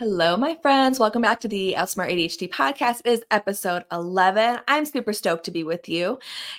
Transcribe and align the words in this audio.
Hello, 0.00 0.34
my 0.34 0.56
friends. 0.62 0.98
Welcome 0.98 1.20
back 1.20 1.40
to 1.40 1.48
the 1.48 1.74
Outsmart 1.76 2.10
ADHD 2.10 2.48
podcast. 2.48 3.02
It 3.04 3.10
is 3.10 3.24
episode 3.30 3.84
11. 3.92 4.60
I'm 4.66 4.86
super 4.86 5.12
stoked 5.12 5.44
to 5.44 5.50
be 5.50 5.62
with 5.62 5.90
you. 5.90 6.18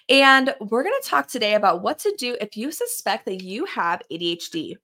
And 0.09 0.53
we're 0.59 0.83
going 0.83 0.93
to 1.01 1.09
talk 1.09 1.27
today 1.27 1.55
about 1.55 1.81
what 1.81 1.97
to 1.97 2.13
do 2.19 2.37
if 2.39 2.55
you 2.55 2.71
suspect 2.71 3.25
that 3.25 3.41
you 3.41 3.65
have 3.65 4.03
ADHD. 4.11 4.75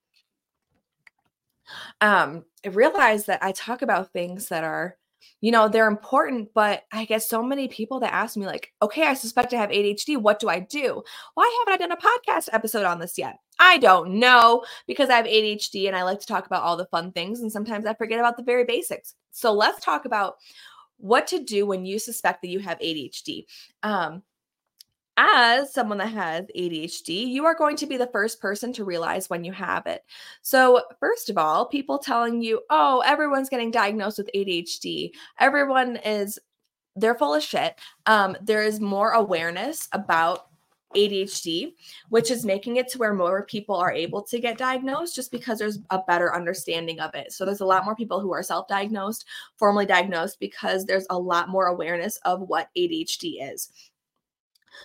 Um, 2.02 2.46
I 2.66 2.70
realize 2.70 3.28
that 3.28 3.44
I 3.44 3.52
talk 3.52 3.84
about 3.84 4.12
things 4.12 4.48
that 4.48 4.64
are 4.64 4.98
you 5.40 5.52
know, 5.52 5.68
they're 5.68 5.88
important, 5.88 6.50
but 6.56 6.82
I 6.92 7.06
get 7.06 7.22
so 7.22 7.44
many 7.44 7.68
people 7.68 8.00
that 8.00 8.14
ask 8.14 8.36
me, 8.38 8.48
like, 8.48 8.74
okay, 8.82 9.06
I 9.06 9.14
suspect 9.14 9.54
I 9.54 9.58
have 9.58 9.70
ADHD. 9.70 10.18
What 10.18 10.40
do 10.40 10.50
I 10.50 10.62
do? 10.62 11.04
Why 11.36 11.64
haven't 11.68 11.84
I 11.84 11.86
done 11.86 11.92
a 11.92 11.98
podcast 11.98 12.50
episode 12.52 12.86
on 12.86 13.00
this 13.00 13.20
yet? 13.20 13.38
I 13.60 13.78
don't 13.78 14.20
know 14.20 14.64
because 14.86 15.10
I 15.10 15.16
have 15.18 15.26
ADHD 15.26 15.88
and 15.88 15.96
I 15.96 16.04
like 16.04 16.20
to 16.20 16.28
talk 16.28 16.46
about 16.46 16.64
all 16.64 16.78
the 16.78 16.86
fun 16.86 17.12
things. 17.12 17.42
And 17.42 17.52
sometimes 17.52 17.86
I 17.86 17.94
forget 17.94 18.20
about 18.20 18.38
the 18.38 18.44
very 18.44 18.64
basics. 18.64 19.16
So 19.32 19.52
let's 19.52 19.84
talk 19.84 20.06
about 20.06 20.38
what 20.98 21.28
to 21.28 21.44
do 21.44 21.66
when 21.66 21.86
you 21.86 22.00
suspect 22.00 22.42
that 22.42 22.50
you 22.50 22.60
have 22.60 22.80
ADHD. 22.80 23.46
Um, 23.84 24.24
as 25.18 25.74
someone 25.74 25.98
that 25.98 26.10
has 26.10 26.46
ADHD, 26.56 27.28
you 27.28 27.46
are 27.46 27.56
going 27.56 27.76
to 27.78 27.88
be 27.88 27.98
the 27.98 28.08
first 28.08 28.40
person 28.40 28.72
to 28.74 28.86
realize 28.86 29.30
when 29.30 29.44
you 29.44 29.52
have 29.52 29.88
it. 29.88 30.04
So, 30.44 30.84
first 31.00 31.32
of 31.32 31.40
all, 31.40 31.66
people 31.66 31.98
telling 31.98 32.42
you, 32.42 32.62
oh, 32.70 33.02
everyone's 33.04 33.50
getting 33.50 33.72
diagnosed 33.72 34.20
with 34.20 34.30
ADHD, 34.36 35.12
everyone 35.40 35.96
is, 35.98 36.38
they're 36.96 37.16
full 37.16 37.34
of 37.34 37.42
shit. 37.42 37.80
Um, 38.06 38.38
there 38.42 38.64
is 38.64 38.80
more 38.80 39.12
awareness 39.12 39.90
about 39.92 40.48
ADHD, 40.96 41.74
which 42.10 42.32
is 42.32 42.46
making 42.46 42.78
it 42.78 42.88
to 42.90 42.98
where 42.98 43.14
more 43.14 43.44
people 43.44 43.76
are 43.76 43.92
able 43.92 44.22
to 44.22 44.40
get 44.40 44.58
diagnosed 44.58 45.16
just 45.16 45.32
because 45.32 45.60
there's 45.60 45.80
a 45.90 46.00
better 46.08 46.34
understanding 46.34 47.00
of 47.00 47.14
it. 47.14 47.34
So 47.34 47.46
there's 47.46 47.62
a 47.62 47.66
lot 47.66 47.86
more 47.86 47.96
people 47.96 48.20
who 48.20 48.34
are 48.34 48.44
self 48.44 48.68
diagnosed, 48.68 49.26
formally 49.58 49.86
diagnosed, 49.86 50.40
because 50.40 50.86
there's 50.86 51.08
a 51.10 51.18
lot 51.18 51.50
more 51.50 51.68
awareness 51.68 52.18
of 52.26 52.42
what 52.42 52.70
ADHD 52.78 53.54
is. 53.54 53.72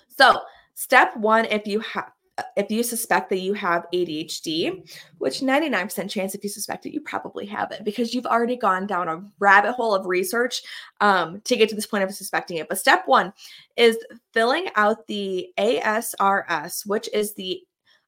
So, 0.08 0.40
step 0.74 1.16
one, 1.16 1.44
if 1.46 1.66
you 1.66 1.80
have 1.80 2.12
if 2.56 2.70
you 2.70 2.82
suspect 2.82 3.28
that 3.30 3.40
you 3.40 3.52
have 3.52 3.86
ADHD, 3.92 4.88
which 5.18 5.40
99% 5.40 6.08
chance 6.08 6.34
if 6.34 6.42
you 6.42 6.48
suspect 6.48 6.86
it, 6.86 6.92
you 6.92 7.00
probably 7.00 7.44
have 7.46 7.70
it 7.72 7.84
because 7.84 8.14
you've 8.14 8.26
already 8.26 8.56
gone 8.56 8.86
down 8.86 9.08
a 9.08 9.22
rabbit 9.38 9.72
hole 9.72 9.94
of 9.94 10.06
research 10.06 10.62
um, 11.00 11.40
to 11.42 11.56
get 11.56 11.68
to 11.68 11.74
this 11.74 11.86
point 11.86 12.04
of 12.04 12.14
suspecting 12.14 12.56
it. 12.56 12.68
But 12.68 12.78
step 12.78 13.02
one 13.06 13.32
is 13.76 13.98
filling 14.32 14.68
out 14.76 15.06
the 15.06 15.48
ASRS, 15.58 16.86
which 16.86 17.08
is 17.12 17.34
the 17.34 17.60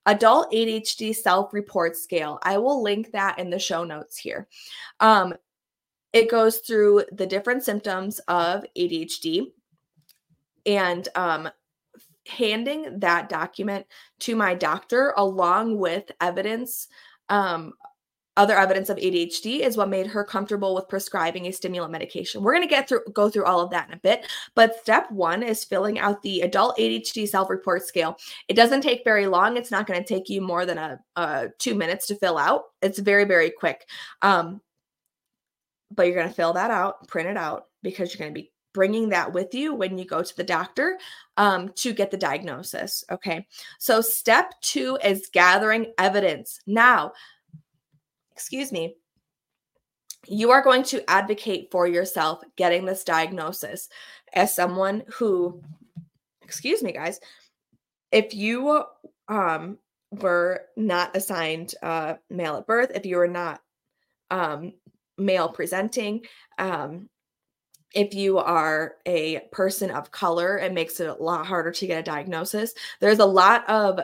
Adult 0.07 0.53
ADHD 0.53 1.15
Self 1.15 1.53
Report 1.53 1.97
Scale. 1.97 2.39
I 2.43 2.59
will 2.59 2.83
link 2.83 3.13
that 3.13 3.39
in 3.39 3.51
the 3.51 3.59
show 3.59 3.85
notes 3.85 4.17
here. 4.19 4.49
Um, 5.01 5.35
it 6.13 6.31
goes 6.31 6.59
through 6.59 7.05
the 7.13 7.27
different 7.27 7.65
symptoms 7.65 8.21
of 8.29 8.65
ADHD 8.77 9.51
and 10.67 11.09
um, 11.15 11.49
handing 12.27 13.01
that 13.01 13.29
document 13.29 13.87
to 14.21 14.35
my 14.35 14.55
doctor 14.55 15.13
along 15.17 15.79
with 15.79 16.11
evidence 16.21 16.89
um, 17.29 17.73
other 18.37 18.57
evidence 18.57 18.89
of 18.89 18.97
ADHD 18.97 19.61
is 19.61 19.77
what 19.77 19.89
made 19.89 20.09
her 20.09 20.25
comfortable 20.25 20.75
with 20.75 20.89
prescribing 20.89 21.47
a 21.47 21.53
stimulant 21.53 21.93
medication. 21.93 22.43
We're 22.43 22.55
going 22.55 22.67
to 22.67 22.69
get 22.69 22.89
through 22.89 23.03
go 23.13 23.29
through 23.29 23.45
all 23.45 23.61
of 23.61 23.71
that 23.71 23.89
in 23.89 23.95
a 23.95 24.01
bit, 24.01 24.27
but 24.55 24.81
step 24.81 25.11
1 25.11 25.43
is 25.43 25.65
filling 25.65 25.99
out 25.99 26.23
the 26.23 26.41
adult 26.41 26.77
ADHD 26.77 27.29
self-report 27.29 27.87
scale. 27.87 28.17
It 28.49 28.55
doesn't 28.55 28.81
take 28.81 29.05
very 29.05 29.27
long. 29.27 29.57
It's 29.57 29.71
not 29.71 29.87
going 29.87 30.03
to 30.03 30.07
take 30.07 30.29
you 30.29 30.41
more 30.41 30.67
than 30.67 30.79
a, 30.79 30.99
a 31.17 31.49
2 31.59 31.75
minutes 31.75 32.07
to 32.09 32.17
fill 32.17 32.39
out. 32.39 32.65
It's 32.83 32.99
very 32.99 33.25
very 33.25 33.51
quick. 33.51 33.87
Um, 34.23 34.61
but 35.91 36.07
you're 36.07 36.17
going 36.17 36.29
to 36.29 36.35
fill 36.35 36.55
that 36.55 36.73
out, 36.73 37.07
print 37.07 37.29
it 37.29 37.37
out 37.37 37.67
because 37.83 38.13
you're 38.13 38.19
going 38.19 38.35
to 38.35 38.41
be 38.41 38.51
bringing 38.75 39.09
that 39.09 39.33
with 39.33 39.55
you 39.55 39.75
when 39.75 39.97
you 39.97 40.05
go 40.05 40.23
to 40.23 40.37
the 40.37 40.45
doctor 40.45 40.99
um, 41.39 41.71
to 41.77 41.95
get 41.95 42.11
the 42.11 42.17
diagnosis. 42.19 43.05
Okay. 43.11 43.47
So, 43.79 44.03
step 44.03 44.53
two 44.61 44.99
is 45.03 45.31
gathering 45.33 45.95
evidence. 45.97 46.61
Now, 46.67 47.13
excuse 48.33 48.71
me, 48.71 48.97
you 50.27 50.51
are 50.51 50.63
going 50.63 50.83
to 50.85 51.09
advocate 51.09 51.69
for 51.71 51.87
yourself 51.87 52.43
getting 52.57 52.85
this 52.85 53.05
diagnosis 53.05 53.89
as 54.33 54.55
someone 54.55 55.05
who, 55.15 55.63
excuse 56.43 56.83
me, 56.83 56.93
guys, 56.93 57.21
if 58.11 58.35
you 58.35 58.85
um, 59.29 59.79
were 60.11 60.63
not 60.77 61.17
assigned 61.17 61.75
uh, 61.83 62.15
male 62.31 62.57
at 62.57 62.67
birth, 62.67 62.91
if 62.95 63.07
you 63.07 63.17
were 63.17 63.29
not 63.29 63.61
um, 64.31 64.73
male 65.19 65.49
presenting, 65.49 66.25
um, 66.59 67.09
if 67.95 68.15
you 68.15 68.39
are 68.39 68.97
a 69.07 69.41
person 69.53 69.91
of 69.91 70.11
color, 70.11 70.59
it 70.59 70.73
makes 70.73 71.01
it 71.01 71.09
a 71.09 71.23
lot 71.23 71.47
harder 71.47 71.71
to 71.71 71.87
get 71.87 72.01
a 72.01 72.03
diagnosis. 72.03 72.75
There's 73.01 73.21
a 73.21 73.25
lot 73.25 73.69
of 73.69 74.01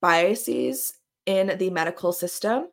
biases 0.00 0.94
in 1.26 1.56
the 1.56 1.70
medical 1.70 2.12
system 2.12 2.66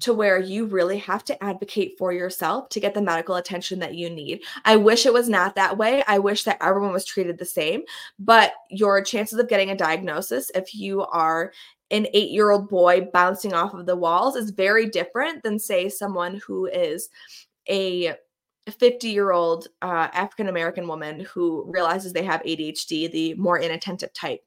to 0.00 0.12
where 0.12 0.38
you 0.38 0.66
really 0.66 0.98
have 0.98 1.24
to 1.24 1.42
advocate 1.42 1.94
for 1.96 2.12
yourself 2.12 2.68
to 2.68 2.78
get 2.78 2.92
the 2.92 3.00
medical 3.00 3.36
attention 3.36 3.78
that 3.78 3.94
you 3.94 4.10
need. 4.10 4.42
I 4.66 4.76
wish 4.76 5.06
it 5.06 5.12
was 5.12 5.28
not 5.28 5.54
that 5.54 5.78
way. 5.78 6.04
I 6.06 6.18
wish 6.18 6.44
that 6.44 6.58
everyone 6.60 6.92
was 6.92 7.06
treated 7.06 7.38
the 7.38 7.46
same, 7.46 7.82
but 8.18 8.52
your 8.70 9.02
chances 9.02 9.38
of 9.38 9.48
getting 9.48 9.70
a 9.70 9.76
diagnosis 9.76 10.50
if 10.54 10.74
you 10.74 11.02
are 11.06 11.52
an 11.90 12.06
8-year-old 12.14 12.68
boy 12.68 13.08
bouncing 13.12 13.54
off 13.54 13.72
of 13.72 13.86
the 13.86 13.96
walls 13.96 14.36
is 14.36 14.50
very 14.50 14.86
different 14.86 15.42
than 15.42 15.58
say 15.58 15.88
someone 15.88 16.42
who 16.46 16.66
is 16.66 17.08
a 17.70 18.14
50 18.70 19.08
year 19.08 19.32
old 19.32 19.68
uh, 19.82 20.08
African 20.12 20.48
American 20.48 20.88
woman 20.88 21.20
who 21.20 21.64
realizes 21.68 22.12
they 22.12 22.24
have 22.24 22.42
ADHD, 22.42 23.10
the 23.10 23.34
more 23.34 23.58
inattentive 23.58 24.12
type. 24.12 24.40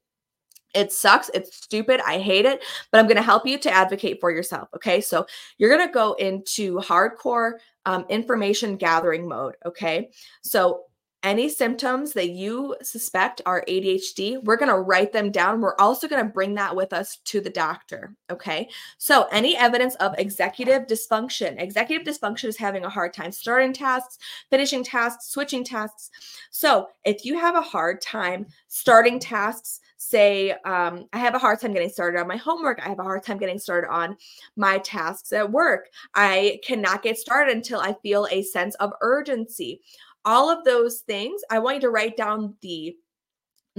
It 0.74 0.92
sucks. 0.92 1.30
It's 1.32 1.56
stupid. 1.56 2.00
I 2.06 2.18
hate 2.18 2.44
it, 2.44 2.62
but 2.92 2.98
I'm 2.98 3.06
going 3.06 3.16
to 3.16 3.22
help 3.22 3.46
you 3.46 3.58
to 3.58 3.70
advocate 3.70 4.20
for 4.20 4.30
yourself. 4.30 4.68
Okay. 4.76 5.00
So 5.00 5.26
you're 5.56 5.74
going 5.74 5.86
to 5.86 5.92
go 5.92 6.12
into 6.14 6.78
hardcore 6.78 7.52
um, 7.86 8.04
information 8.10 8.76
gathering 8.76 9.26
mode. 9.26 9.54
Okay. 9.64 10.10
So 10.42 10.82
any 11.22 11.48
symptoms 11.48 12.12
that 12.12 12.30
you 12.30 12.76
suspect 12.82 13.42
are 13.44 13.64
ADHD, 13.68 14.42
we're 14.44 14.56
going 14.56 14.70
to 14.70 14.78
write 14.78 15.12
them 15.12 15.32
down. 15.32 15.60
We're 15.60 15.74
also 15.76 16.06
going 16.06 16.24
to 16.24 16.32
bring 16.32 16.54
that 16.54 16.74
with 16.74 16.92
us 16.92 17.18
to 17.24 17.40
the 17.40 17.50
doctor. 17.50 18.14
Okay. 18.30 18.68
So, 18.98 19.26
any 19.32 19.56
evidence 19.56 19.96
of 19.96 20.14
executive 20.18 20.86
dysfunction, 20.86 21.60
executive 21.60 22.06
dysfunction 22.06 22.44
is 22.44 22.56
having 22.56 22.84
a 22.84 22.90
hard 22.90 23.12
time 23.12 23.32
starting 23.32 23.72
tasks, 23.72 24.18
finishing 24.50 24.84
tasks, 24.84 25.28
switching 25.28 25.64
tasks. 25.64 26.10
So, 26.50 26.88
if 27.04 27.24
you 27.24 27.36
have 27.38 27.56
a 27.56 27.62
hard 27.62 28.00
time 28.00 28.46
starting 28.68 29.18
tasks, 29.18 29.80
say, 29.96 30.52
um, 30.64 31.06
I 31.12 31.18
have 31.18 31.34
a 31.34 31.38
hard 31.38 31.60
time 31.60 31.72
getting 31.72 31.88
started 31.88 32.20
on 32.20 32.28
my 32.28 32.36
homework, 32.36 32.80
I 32.80 32.88
have 32.88 33.00
a 33.00 33.04
hard 33.04 33.24
time 33.24 33.38
getting 33.38 33.58
started 33.58 33.90
on 33.90 34.16
my 34.56 34.78
tasks 34.78 35.32
at 35.32 35.50
work, 35.50 35.88
I 36.14 36.60
cannot 36.64 37.02
get 37.02 37.18
started 37.18 37.54
until 37.56 37.80
I 37.80 37.94
feel 38.02 38.28
a 38.30 38.42
sense 38.42 38.76
of 38.76 38.92
urgency 39.00 39.82
all 40.28 40.50
of 40.50 40.62
those 40.64 41.00
things 41.00 41.40
i 41.50 41.58
want 41.58 41.76
you 41.76 41.80
to 41.80 41.90
write 41.90 42.16
down 42.16 42.54
the 42.60 42.94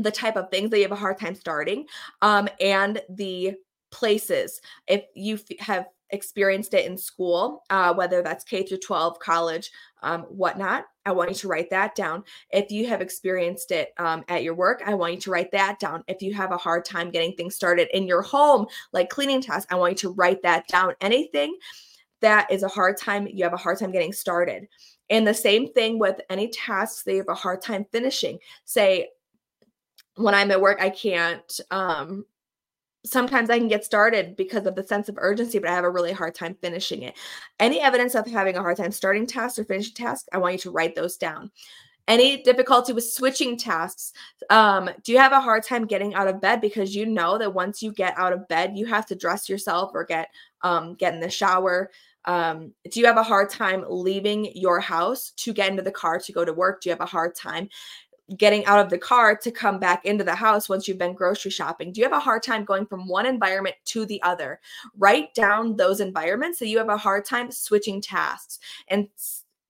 the 0.04 0.12
type 0.12 0.36
of 0.36 0.50
things 0.50 0.70
that 0.70 0.78
you 0.78 0.84
have 0.84 0.92
a 0.92 0.96
hard 0.96 1.20
time 1.20 1.36
starting 1.36 1.86
um, 2.22 2.48
and 2.60 3.02
the 3.10 3.54
places. 3.92 4.62
If 4.88 5.04
you 5.16 5.36
f- 5.36 5.60
have 5.60 5.88
experienced 6.12 6.74
it 6.74 6.88
in 6.88 6.98
school 6.98 7.62
uh, 7.70 7.94
whether 7.94 8.24
that's 8.24 8.44
k 8.44 8.64
through 8.64 8.80
12 8.80 9.20
college 9.20 9.70
um, 10.02 10.22
whatnot 10.24 10.86
i 11.06 11.12
want 11.12 11.30
you 11.30 11.36
to 11.36 11.48
write 11.48 11.70
that 11.70 11.94
down. 11.94 12.24
If 12.50 12.72
you 12.72 12.88
have 12.88 13.00
experienced 13.00 13.70
it 13.70 13.94
um, 13.98 14.24
at 14.28 14.42
your 14.42 14.56
work 14.56 14.82
i 14.88 14.96
want 14.96 15.14
you 15.14 15.20
to 15.22 15.32
write 15.32 15.52
that 15.52 15.80
down. 15.80 16.04
If 16.08 16.24
you 16.24 16.34
have 16.34 16.52
a 16.52 16.58
hard 16.58 16.84
time 16.84 17.12
getting 17.12 17.34
things 17.34 17.56
started 17.56 17.96
in 17.96 18.08
your 18.08 18.24
home 18.24 18.66
like 18.92 19.10
cleaning 19.10 19.40
tasks 19.40 19.72
i 19.72 19.76
want 19.76 19.92
you 19.92 20.10
to 20.10 20.16
write 20.16 20.42
that 20.42 20.68
down. 20.68 20.96
Anything 21.00 21.56
that 22.22 22.52
is 22.52 22.64
a 22.64 22.68
hard 22.68 22.98
time 22.98 23.28
you 23.28 23.44
have 23.44 23.54
a 23.54 23.58
hard 23.58 23.78
time 23.78 23.92
getting 23.92 24.14
started 24.14 24.68
and 25.10 25.28
the 25.28 25.34
same 25.34 25.72
thing 25.72 26.00
with 26.00 26.20
any 26.30 26.50
tasks 26.50 27.04
they 27.04 27.18
have 27.18 27.30
a 27.30 27.34
hard 27.34 27.62
time 27.62 27.86
finishing. 27.92 28.40
Say, 28.66 29.10
when 30.16 30.36
I'm 30.36 30.52
at 30.52 30.62
work, 30.62 30.82
I 30.82 30.90
can't. 30.90 31.60
Um, 31.72 32.26
sometimes 33.06 33.50
I 33.50 33.58
can 33.58 33.68
get 33.68 33.86
started 33.86 34.36
because 34.36 34.66
of 34.66 34.76
the 34.76 34.86
sense 34.86 35.10
of 35.10 35.18
urgency, 35.18 35.60
but 35.60 35.70
I 35.70 35.74
have 35.76 35.86
a 35.86 35.90
really 35.90 36.12
hard 36.12 36.36
time 36.36 36.56
finishing 36.62 37.04
it. 37.04 37.16
Any 37.60 37.80
evidence 37.80 38.16
of 38.16 38.28
having 38.28 38.58
a 38.58 38.62
hard 38.62 38.78
time 38.78 38.92
starting 38.92 39.26
tasks 39.26 39.58
or 39.58 39.64
finishing 39.64 39.94
tasks, 39.94 40.28
I 40.34 40.38
want 40.38 40.54
you 40.54 40.60
to 40.60 40.72
write 40.72 40.96
those 40.96 41.18
down. 41.18 41.52
Any 42.08 42.42
difficulty 42.42 42.92
with 42.92 43.10
switching 43.10 43.56
tasks? 43.56 44.14
Um, 44.50 44.90
do 45.04 45.12
you 45.12 45.20
have 45.20 45.32
a 45.32 45.40
hard 45.40 45.64
time 45.64 45.86
getting 45.86 46.16
out 46.16 46.28
of 46.28 46.42
bed 46.42 46.60
because 46.60 46.96
you 46.96 47.06
know 47.06 47.38
that 47.38 47.54
once 47.54 47.84
you 47.84 47.94
get 47.94 48.18
out 48.18 48.34
of 48.34 48.48
bed, 48.48 48.76
you 48.76 48.88
have 48.88 49.06
to 49.08 49.16
dress 49.16 49.48
yourself 49.48 49.92
or 49.94 50.04
get 50.04 50.30
um, 50.64 50.96
get 50.96 51.14
in 51.14 51.20
the 51.20 51.30
shower? 51.30 51.92
Um, 52.26 52.74
do 52.92 53.00
you 53.00 53.06
have 53.06 53.18
a 53.18 53.24
hard 53.24 53.50
time 53.50 53.84
leaving 53.88 54.52
your 54.56 54.80
house 54.80 55.32
to 55.38 55.54
get 55.54 55.70
into 55.70 55.82
the 55.82 55.92
car 55.92 56.20
to 56.20 56.32
go 56.32 56.46
to 56.46 56.54
work? 56.54 56.82
Do 56.82 56.90
you 56.90 56.94
have 56.94 57.02
a 57.02 57.06
hard 57.06 57.36
time 57.36 57.70
getting 58.38 58.66
out 58.66 58.80
of 58.80 58.90
the 58.90 58.98
car 58.98 59.36
to 59.36 59.52
come 59.52 59.80
back 59.80 60.06
into 60.06 60.24
the 60.24 60.36
house 60.36 60.70
once 60.70 60.88
you've 60.88 60.98
been 60.98 61.14
grocery 61.14 61.52
shopping? 61.52 61.92
Do 61.92 62.00
you 62.00 62.06
have 62.06 62.14
a 62.14 62.20
hard 62.20 62.44
time 62.44 62.64
going 62.64 62.86
from 62.86 63.08
one 63.08 63.26
environment 63.26 63.76
to 63.86 64.06
the 64.06 64.22
other? 64.22 64.60
Write 64.98 65.34
down 65.34 65.76
those 65.76 66.00
environments 66.00 66.60
so 66.60 66.66
you 66.66 66.78
have 66.78 66.90
a 66.90 66.98
hard 66.98 67.26
time 67.26 67.52
switching 67.52 68.02
tasks 68.02 68.60
and 68.88 69.08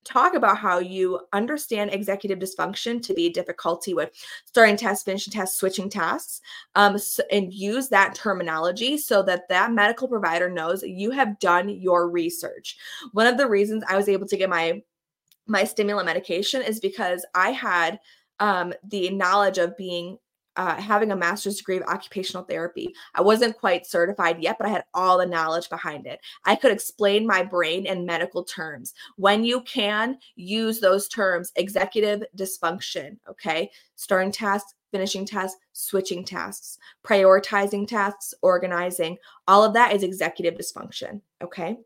talk 0.06 0.34
about 0.34 0.58
how 0.58 0.80
you 0.80 1.20
understand 1.34 1.94
executive 1.94 2.40
dysfunction 2.40 3.02
to 3.02 3.14
be 3.14 3.30
difficulty 3.30 3.94
with 3.94 4.12
starting 4.46 4.78
tasks, 4.78 5.04
finishing 5.04 5.32
tasks, 5.32 5.58
switching 5.58 5.90
tasks, 5.90 6.42
um, 6.76 6.98
and 7.32 7.54
use 7.54 7.90
that 7.90 8.16
terminology 8.16 8.98
so 8.98 9.22
that 9.24 9.48
that 9.50 9.72
medical 9.72 10.08
provider 10.08 10.50
knows 10.50 10.84
you 10.84 11.12
have 11.12 11.40
done 11.40 11.70
your 11.70 12.10
research. 12.10 12.78
One 13.12 13.28
of 13.28 13.38
the 13.38 13.48
reasons 13.48 13.84
I 13.88 13.98
was 13.98 14.10
able 14.10 14.28
to 14.28 14.38
get 14.38 14.50
my 14.50 14.82
my 15.48 15.64
stimulant 15.64 16.06
medication 16.06 16.62
is 16.62 16.80
because 16.80 17.26
I 17.34 17.50
had 17.50 18.00
um, 18.40 18.74
the 18.88 19.10
knowledge 19.10 19.58
of 19.58 19.76
being 19.76 20.18
uh, 20.60 20.76
having 20.76 21.14
a 21.14 21.16
master's 21.16 21.56
degree 21.56 21.78
of 21.78 21.84
occupational 21.84 22.44
therapy. 22.44 22.94
I 23.16 23.22
wasn't 23.22 23.58
quite 23.58 23.88
certified 23.88 24.44
yet, 24.44 24.58
but 24.60 24.68
I 24.68 24.72
had 24.72 24.84
all 24.94 25.18
the 25.18 25.26
knowledge 25.26 25.70
behind 25.70 26.06
it. 26.06 26.20
I 26.44 26.58
could 26.58 26.74
explain 26.74 27.26
my 27.26 27.44
brain 27.44 27.86
in 27.86 28.06
medical 28.06 28.44
terms. 28.44 28.94
When 29.16 29.46
you 29.46 29.62
can 29.62 30.18
use 30.36 30.82
those 30.82 31.08
terms, 31.08 31.54
executive 31.56 32.24
dysfunction, 32.36 33.16
okay, 33.30 33.72
starting 33.96 34.34
tasks, 34.34 34.74
finishing 34.92 35.26
tasks, 35.26 35.62
switching 35.72 36.26
tasks, 36.26 36.78
prioritizing 37.06 37.88
tasks, 37.88 38.34
organizing, 38.42 39.18
all 39.48 39.64
of 39.64 39.74
that 39.76 39.96
is 39.96 40.04
executive 40.04 40.56
dysfunction, 40.56 41.22
okay? 41.42 41.78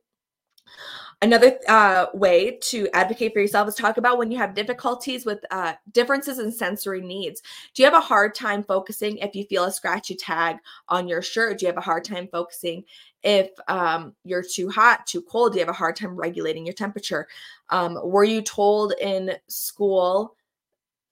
Another 1.21 1.57
uh, 1.69 2.07
way 2.13 2.57
to 2.63 2.89
advocate 2.93 3.33
for 3.33 3.39
yourself 3.39 3.67
is 3.69 3.75
talk 3.75 3.97
about 3.97 4.17
when 4.17 4.31
you 4.31 4.37
have 4.37 4.53
difficulties 4.53 5.25
with 5.25 5.39
uh, 5.51 5.73
differences 5.91 6.39
in 6.39 6.51
sensory 6.51 7.01
needs. 7.01 7.41
Do 7.73 7.81
you 7.81 7.85
have 7.85 7.97
a 7.97 8.05
hard 8.05 8.35
time 8.35 8.63
focusing 8.63 9.17
if 9.17 9.35
you 9.35 9.45
feel 9.45 9.63
a 9.65 9.71
scratchy 9.71 10.15
tag 10.15 10.57
on 10.89 11.07
your 11.07 11.21
shirt? 11.21 11.59
Do 11.59 11.65
you 11.65 11.67
have 11.67 11.77
a 11.77 11.81
hard 11.81 12.03
time 12.03 12.27
focusing 12.31 12.83
if 13.23 13.49
um, 13.67 14.13
you're 14.25 14.43
too 14.43 14.69
hot, 14.69 15.07
too 15.07 15.21
cold? 15.21 15.53
Do 15.53 15.59
you 15.59 15.65
have 15.65 15.73
a 15.73 15.77
hard 15.77 15.95
time 15.95 16.15
regulating 16.15 16.65
your 16.65 16.73
temperature? 16.73 17.27
Um, 17.69 17.97
were 18.03 18.25
you 18.25 18.41
told 18.41 18.93
in 18.99 19.33
school? 19.47 20.35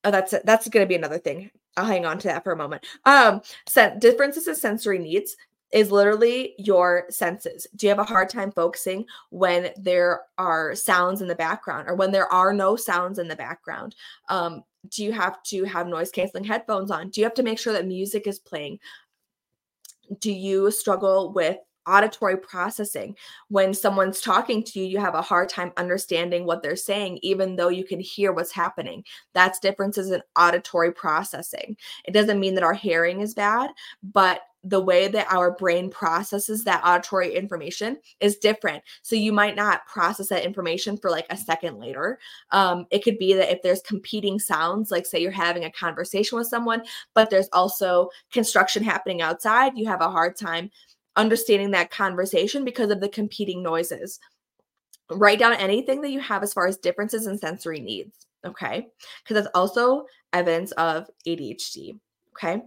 Oh, 0.03 0.11
that's 0.11 0.33
that's 0.43 0.67
going 0.67 0.83
to 0.83 0.89
be 0.89 0.95
another 0.95 1.19
thing. 1.19 1.51
I'll 1.77 1.85
hang 1.85 2.05
on 2.05 2.19
to 2.19 2.27
that 2.27 2.43
for 2.43 2.51
a 2.51 2.57
moment. 2.57 2.85
Um, 3.05 3.41
so 3.65 3.95
differences 3.97 4.47
in 4.47 4.55
sensory 4.55 4.99
needs 4.99 5.37
is 5.71 5.91
literally 5.91 6.53
your 6.57 7.05
senses. 7.09 7.67
Do 7.75 7.85
you 7.85 7.89
have 7.89 7.99
a 7.99 8.03
hard 8.03 8.29
time 8.29 8.51
focusing 8.51 9.05
when 9.29 9.69
there 9.77 10.21
are 10.37 10.75
sounds 10.75 11.21
in 11.21 11.27
the 11.27 11.35
background 11.35 11.87
or 11.87 11.95
when 11.95 12.11
there 12.11 12.31
are 12.31 12.53
no 12.53 12.75
sounds 12.75 13.19
in 13.19 13.27
the 13.27 13.35
background? 13.35 13.95
Um, 14.29 14.63
do 14.89 15.03
you 15.03 15.11
have 15.11 15.41
to 15.43 15.63
have 15.63 15.87
noise 15.87 16.11
canceling 16.11 16.43
headphones 16.43 16.91
on? 16.91 17.09
Do 17.09 17.21
you 17.21 17.25
have 17.25 17.35
to 17.35 17.43
make 17.43 17.59
sure 17.59 17.73
that 17.73 17.87
music 17.87 18.27
is 18.27 18.39
playing? 18.39 18.79
Do 20.19 20.31
you 20.31 20.71
struggle 20.71 21.31
with 21.31 21.57
auditory 21.87 22.37
processing. 22.37 23.15
When 23.49 23.73
someone's 23.73 24.21
talking 24.21 24.63
to 24.63 24.79
you, 24.79 24.85
you 24.85 24.99
have 24.99 25.15
a 25.15 25.21
hard 25.21 25.49
time 25.49 25.71
understanding 25.77 26.45
what 26.45 26.61
they're 26.61 26.75
saying, 26.75 27.19
even 27.21 27.55
though 27.55 27.69
you 27.69 27.83
can 27.83 27.99
hear 27.99 28.31
what's 28.31 28.51
happening. 28.51 29.03
That's 29.33 29.59
differences 29.59 30.11
in 30.11 30.21
auditory 30.37 30.91
processing. 30.91 31.75
It 32.05 32.11
doesn't 32.11 32.39
mean 32.39 32.55
that 32.55 32.63
our 32.63 32.73
hearing 32.73 33.21
is 33.21 33.33
bad, 33.33 33.71
but 34.03 34.41
the 34.63 34.79
way 34.79 35.07
that 35.07 35.31
our 35.31 35.51
brain 35.51 35.89
processes 35.89 36.63
that 36.63 36.83
auditory 36.85 37.33
information 37.33 37.97
is 38.19 38.37
different. 38.37 38.83
So 39.01 39.15
you 39.15 39.33
might 39.33 39.55
not 39.55 39.87
process 39.87 40.29
that 40.29 40.45
information 40.45 40.97
for 40.97 41.09
like 41.09 41.25
a 41.29 41.37
second 41.37 41.79
later. 41.79 42.19
Um, 42.51 42.85
it 42.91 43.03
could 43.03 43.17
be 43.17 43.33
that 43.33 43.51
if 43.51 43.63
there's 43.63 43.81
competing 43.81 44.37
sounds, 44.37 44.91
like 44.91 45.05
say 45.05 45.19
you're 45.19 45.31
having 45.31 45.65
a 45.65 45.71
conversation 45.71 46.37
with 46.37 46.47
someone, 46.47 46.83
but 47.15 47.29
there's 47.29 47.49
also 47.53 48.09
construction 48.31 48.83
happening 48.83 49.21
outside, 49.21 49.77
you 49.77 49.87
have 49.87 50.01
a 50.01 50.11
hard 50.11 50.37
time 50.37 50.69
understanding 51.15 51.71
that 51.71 51.91
conversation 51.91 52.63
because 52.63 52.91
of 52.91 53.01
the 53.01 53.09
competing 53.09 53.63
noises. 53.63 54.19
Write 55.09 55.39
down 55.39 55.53
anything 55.53 56.01
that 56.01 56.11
you 56.11 56.19
have 56.19 56.43
as 56.43 56.53
far 56.53 56.67
as 56.67 56.77
differences 56.77 57.27
in 57.27 57.37
sensory 57.37 57.79
needs. 57.79 58.27
Okay. 58.45 58.87
Because 59.23 59.43
that's 59.43 59.55
also 59.55 60.05
evidence 60.33 60.71
of 60.73 61.09
ADHD. 61.27 61.99
Okay. 62.33 62.61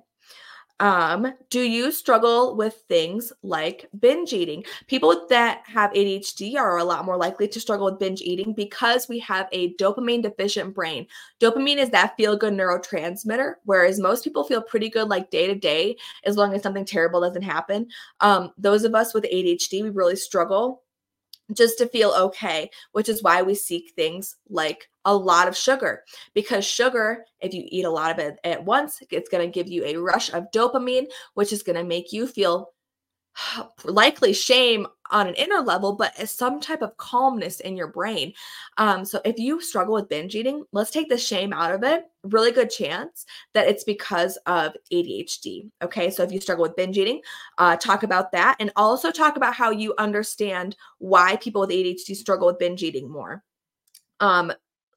Um, 0.81 1.33
do 1.51 1.61
you 1.61 1.93
struggle 1.93 2.57
with 2.57 2.83
things 2.89 3.33
like 3.43 3.89
binge 3.99 4.33
eating? 4.33 4.65
People 4.89 5.27
that 5.29 5.63
have 5.67 5.93
ADHD 5.93 6.57
are 6.57 6.79
a 6.79 6.85
lot 6.85 7.05
more 7.05 7.17
likely 7.17 7.47
to 7.49 7.61
struggle 7.61 7.87
with 7.87 7.99
binge 7.99 8.23
eating 8.23 8.53
because 8.53 9.09
we 9.09 9.19
have 9.21 9.49
a 9.53 9.75
dopamine 9.75 10.23
deficient 10.23 10.75
brain. 10.75 11.07
Dopamine 11.41 11.77
is 11.77 11.91
that 11.91 12.17
feel 12.17 12.37
good 12.37 12.53
neurotransmitter, 12.55 13.55
whereas 13.65 14.01
most 14.01 14.25
people 14.25 14.45
feel 14.45 14.63
pretty 14.63 14.91
good 14.91 15.09
like 15.09 15.31
day 15.31 15.47
to 15.47 15.55
day 15.55 15.97
as 16.25 16.37
long 16.37 16.55
as 16.55 16.63
something 16.63 16.85
terrible 16.85 17.21
doesn't 17.21 17.43
happen. 17.43 17.87
Um, 18.21 18.53
those 18.59 18.85
of 18.85 18.95
us 18.95 19.15
with 19.15 19.25
ADHD, 19.25 19.83
we 19.83 19.91
really 19.91 20.17
struggle 20.17 20.84
just 21.53 21.79
to 21.79 21.89
feel 21.89 22.11
okay, 22.11 22.71
which 22.93 23.09
is 23.09 23.23
why 23.23 23.43
we 23.43 23.55
seek 23.55 23.93
things 23.95 24.37
like 24.49 24.89
a 25.05 25.15
lot 25.15 25.49
of 25.49 25.57
sugar 25.57 26.03
because 26.33 26.65
sugar, 26.65 27.25
if 27.41 27.53
you 27.53 27.65
eat 27.69 27.85
a 27.85 27.91
lot 27.91 28.11
of 28.11 28.19
it 28.19 28.39
at 28.45 28.65
once, 28.65 29.03
it's 29.11 29.29
going 29.29 29.47
to 29.47 29.53
give 29.53 29.69
you 29.69 29.85
a 29.85 29.97
rush 29.97 30.33
of 30.33 30.51
dopamine, 30.53 31.07
which 31.35 31.53
is 31.53 31.63
going 31.63 31.77
to 31.77 31.85
make 31.85 32.13
you 32.13 32.27
feel 32.27 32.71
likely 33.85 34.33
shame 34.33 34.87
on 35.11 35.27
an 35.27 35.35
inner 35.35 35.61
level, 35.61 35.93
but 35.93 36.19
as 36.19 36.31
some 36.31 36.61
type 36.61 36.83
of 36.83 36.97
calmness 36.97 37.61
in 37.61 37.77
your 37.77 37.89
brain. 37.89 38.33
Um, 38.79 39.05
so 39.05 39.21
if 39.25 39.39
you 39.39 39.61
struggle 39.61 39.95
with 39.95 40.09
binge 40.09 40.35
eating, 40.35 40.65
let's 40.73 40.91
take 40.91 41.09
the 41.09 41.19
shame 41.19 41.53
out 41.53 41.73
of 41.73 41.83
it. 41.83 42.05
Really 42.23 42.53
good 42.53 42.71
chance 42.71 43.27
that 43.53 43.69
it's 43.69 43.85
because 43.85 44.37
of 44.47 44.73
ADHD. 44.93 45.71
Okay, 45.83 46.11
so 46.11 46.23
if 46.23 46.33
you 46.33 46.41
struggle 46.41 46.63
with 46.63 46.77
binge 46.77 46.97
eating, 46.97 47.21
uh, 47.59 47.77
talk 47.77 48.03
about 48.03 48.33
that, 48.33 48.57
and 48.61 48.73
also 48.77 49.11
talk 49.11 49.37
about 49.37 49.55
how 49.55 49.71
you 49.71 49.95
understand 49.99 50.77
why 50.99 51.37
people 51.37 51.61
with 51.61 51.71
ADHD 51.71 52.17
struggle 52.17 52.47
with 52.47 52.59
binge 52.59 52.83
eating 52.83 53.11
more. 53.11 53.43
Um, 54.21 54.53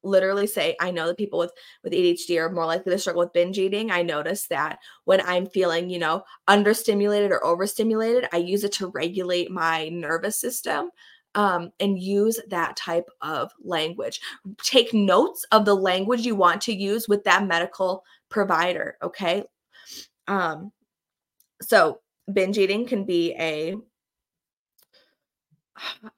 literally 0.08 0.46
say 0.46 0.76
i 0.80 0.90
know 0.90 1.06
that 1.06 1.16
people 1.16 1.38
with 1.38 1.52
with 1.82 1.92
adhd 1.92 2.36
are 2.38 2.50
more 2.50 2.66
likely 2.66 2.92
to 2.92 2.98
struggle 2.98 3.20
with 3.20 3.32
binge 3.32 3.58
eating. 3.58 3.90
I 3.90 4.02
notice 4.02 4.46
that 4.48 4.78
when 5.04 5.20
i'm 5.22 5.46
feeling 5.46 5.90
you 5.90 5.98
know 5.98 6.22
understimulated 6.48 7.30
or 7.30 7.44
overstimulated 7.44 8.28
i 8.32 8.36
use 8.36 8.64
it 8.64 8.72
to 8.72 8.88
regulate 8.88 9.50
my 9.50 9.88
nervous 9.88 10.40
system 10.40 10.90
um, 11.34 11.70
and 11.78 11.98
use 11.98 12.40
that 12.48 12.76
type 12.76 13.08
of 13.20 13.52
language. 13.62 14.20
Take 14.62 14.94
notes 14.94 15.44
of 15.52 15.64
the 15.64 15.74
language 15.74 16.26
you 16.26 16.34
want 16.34 16.62
to 16.62 16.74
use 16.74 17.06
with 17.06 17.22
that 17.24 17.46
medical 17.46 18.02
provider 18.28 18.96
okay? 19.02 19.44
Um, 20.26 20.72
so 21.62 22.00
binge 22.32 22.58
eating 22.58 22.86
can 22.86 23.04
be 23.04 23.34
a 23.38 23.76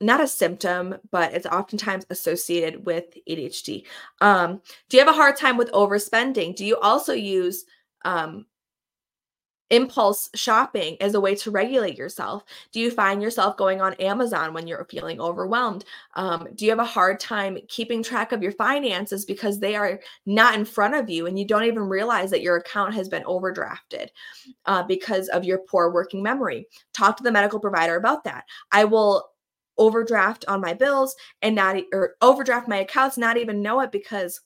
not 0.01 0.23
a 0.23 0.29
symptom, 0.29 0.97
but 1.11 1.33
it's 1.35 1.47
oftentimes 1.47 2.07
associated 2.11 2.87
with 2.87 3.05
ADHD. 3.29 3.85
Um, 4.21 4.61
do 4.89 4.97
you 4.97 5.05
have 5.05 5.13
a 5.13 5.17
hard 5.17 5.37
time 5.37 5.57
with 5.57 5.71
overspending? 5.73 6.55
Do 6.57 6.65
you 6.65 6.77
also 6.79 7.13
use 7.13 7.65
um, 8.05 8.47
impulse 9.71 10.29
shopping 10.35 10.97
as 11.01 11.15
a 11.15 11.21
way 11.21 11.35
to 11.37 11.51
regulate 11.51 11.97
yourself? 11.97 12.45
Do 12.73 12.81
you 12.81 12.91
find 12.91 13.23
yourself 13.23 13.57
going 13.57 13.81
on 13.81 13.95
Amazon 13.95 14.53
when 14.53 14.67
you're 14.67 14.85
feeling 14.91 15.21
overwhelmed? 15.21 15.85
Um, 16.15 16.49
do 16.57 16.65
you 16.65 16.71
have 16.73 16.81
a 16.81 16.85
hard 16.85 17.21
time 17.21 17.59
keeping 17.69 18.03
track 18.03 18.33
of 18.33 18.43
your 18.43 18.53
finances 18.53 19.25
because 19.25 19.59
they 19.59 19.77
are 19.77 20.01
not 20.27 20.55
in 20.55 20.65
front 20.65 20.95
of 20.95 21.09
you 21.09 21.27
and 21.27 21.39
you 21.39 21.47
don't 21.47 21.65
even 21.65 21.85
realize 21.85 22.31
that 22.31 22.43
your 22.43 22.57
account 22.57 22.95
has 22.95 23.09
been 23.09 23.23
overdrafted 23.25 24.09
uh, 24.67 24.83
because 24.83 25.29
of 25.29 25.45
your 25.45 25.59
poor 25.59 25.93
working 25.93 26.23
memory? 26.23 26.67
Talk 26.93 27.17
to 27.17 27.23
the 27.23 27.33
medical 27.33 27.61
provider 27.61 27.97
about 27.97 28.25
that. 28.25 28.45
I 28.73 28.85
will 28.85 29.31
overdraft 29.81 30.45
on 30.47 30.61
my 30.61 30.75
bills 30.75 31.17
and 31.43 31.57
not 31.57 31.77
or 31.93 32.15
overdraft 32.21 32.69
my 32.69 32.77
accounts 32.77 33.17
not 33.17 33.39
even 33.39 33.63
know 33.63 33.81
it 33.81 33.91
because 33.91 34.43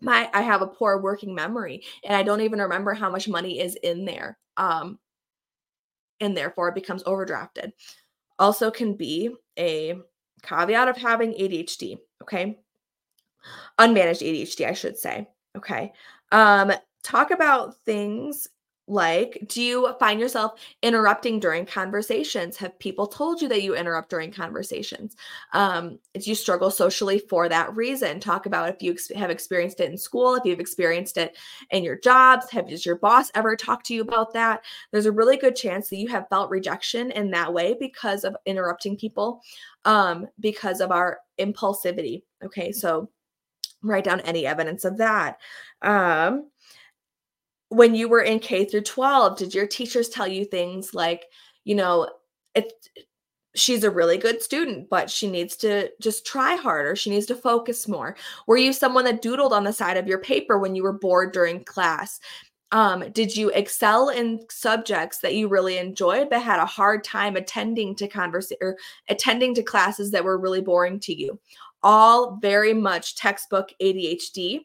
my 0.00 0.30
I 0.32 0.42
have 0.42 0.62
a 0.62 0.66
poor 0.68 0.98
working 1.02 1.34
memory 1.34 1.82
and 2.04 2.16
I 2.16 2.22
don't 2.22 2.40
even 2.40 2.60
remember 2.60 2.94
how 2.94 3.10
much 3.10 3.28
money 3.28 3.60
is 3.60 3.74
in 3.74 4.06
there. 4.06 4.38
Um 4.56 4.98
and 6.20 6.36
therefore 6.36 6.68
it 6.68 6.74
becomes 6.74 7.02
overdrafted. 7.02 7.72
Also 8.38 8.70
can 8.70 8.94
be 8.94 9.34
a 9.58 9.98
caveat 10.42 10.88
of 10.88 10.96
having 10.96 11.32
ADHD, 11.32 11.98
okay? 12.22 12.60
Unmanaged 13.78 14.22
ADHD, 14.22 14.66
I 14.66 14.72
should 14.72 14.96
say. 14.96 15.28
Okay. 15.56 15.92
Um 16.30 16.72
talk 17.02 17.32
about 17.32 17.74
things 17.84 18.46
like, 18.90 19.44
do 19.46 19.62
you 19.62 19.94
find 20.00 20.18
yourself 20.18 20.60
interrupting 20.82 21.38
during 21.38 21.64
conversations? 21.64 22.56
Have 22.56 22.76
people 22.80 23.06
told 23.06 23.40
you 23.40 23.48
that 23.48 23.62
you 23.62 23.76
interrupt 23.76 24.10
during 24.10 24.32
conversations? 24.32 25.14
Um, 25.52 26.00
do 26.14 26.28
you 26.28 26.34
struggle 26.34 26.72
socially 26.72 27.20
for 27.20 27.48
that 27.48 27.74
reason? 27.76 28.18
Talk 28.18 28.46
about 28.46 28.68
if 28.68 28.82
you 28.82 28.90
ex- 28.90 29.12
have 29.14 29.30
experienced 29.30 29.78
it 29.78 29.92
in 29.92 29.96
school, 29.96 30.34
if 30.34 30.44
you've 30.44 30.58
experienced 30.58 31.18
it 31.18 31.38
in 31.70 31.84
your 31.84 31.98
jobs. 31.98 32.50
Have 32.50 32.68
your 32.68 32.96
boss 32.96 33.30
ever 33.36 33.54
talked 33.54 33.86
to 33.86 33.94
you 33.94 34.02
about 34.02 34.32
that? 34.32 34.64
There's 34.90 35.06
a 35.06 35.12
really 35.12 35.36
good 35.36 35.54
chance 35.54 35.88
that 35.88 35.96
you 35.98 36.08
have 36.08 36.28
felt 36.28 36.50
rejection 36.50 37.12
in 37.12 37.30
that 37.30 37.52
way 37.52 37.76
because 37.78 38.24
of 38.24 38.36
interrupting 38.44 38.96
people, 38.96 39.40
um, 39.84 40.26
because 40.40 40.80
of 40.80 40.90
our 40.90 41.20
impulsivity. 41.38 42.24
Okay, 42.42 42.72
so 42.72 43.08
write 43.82 44.04
down 44.04 44.20
any 44.22 44.46
evidence 44.46 44.84
of 44.84 44.98
that. 44.98 45.38
Um, 45.82 46.50
when 47.70 47.94
you 47.94 48.08
were 48.08 48.20
in 48.20 48.40
K 48.40 48.64
through 48.64 48.82
12, 48.82 49.38
did 49.38 49.54
your 49.54 49.66
teachers 49.66 50.08
tell 50.08 50.28
you 50.28 50.44
things 50.44 50.92
like, 50.92 51.26
you 51.64 51.74
know, 51.74 52.10
it, 52.54 52.72
she's 53.54 53.84
a 53.84 53.90
really 53.90 54.18
good 54.18 54.42
student, 54.42 54.90
but 54.90 55.08
she 55.08 55.30
needs 55.30 55.56
to 55.58 55.88
just 56.00 56.26
try 56.26 56.56
harder. 56.56 56.96
She 56.96 57.10
needs 57.10 57.26
to 57.26 57.36
focus 57.36 57.86
more. 57.88 58.16
Were 58.48 58.56
you 58.56 58.72
someone 58.72 59.04
that 59.04 59.22
doodled 59.22 59.52
on 59.52 59.64
the 59.64 59.72
side 59.72 59.96
of 59.96 60.08
your 60.08 60.18
paper 60.18 60.58
when 60.58 60.74
you 60.74 60.82
were 60.82 60.92
bored 60.92 61.32
during 61.32 61.64
class? 61.64 62.18
Um, 62.72 63.04
did 63.12 63.36
you 63.36 63.50
excel 63.50 64.08
in 64.08 64.40
subjects 64.48 65.18
that 65.18 65.34
you 65.34 65.48
really 65.48 65.78
enjoyed 65.78 66.28
but 66.28 66.42
had 66.42 66.60
a 66.60 66.66
hard 66.66 67.02
time 67.04 67.36
attending 67.36 67.94
to 67.96 68.08
converse 68.08 68.52
or 68.60 68.76
attending 69.08 69.54
to 69.54 69.62
classes 69.62 70.10
that 70.10 70.24
were 70.24 70.38
really 70.38 70.60
boring 70.60 70.98
to 71.00 71.14
you? 71.14 71.38
All 71.84 72.36
very 72.42 72.74
much 72.74 73.16
textbook 73.16 73.70
ADHD 73.80 74.64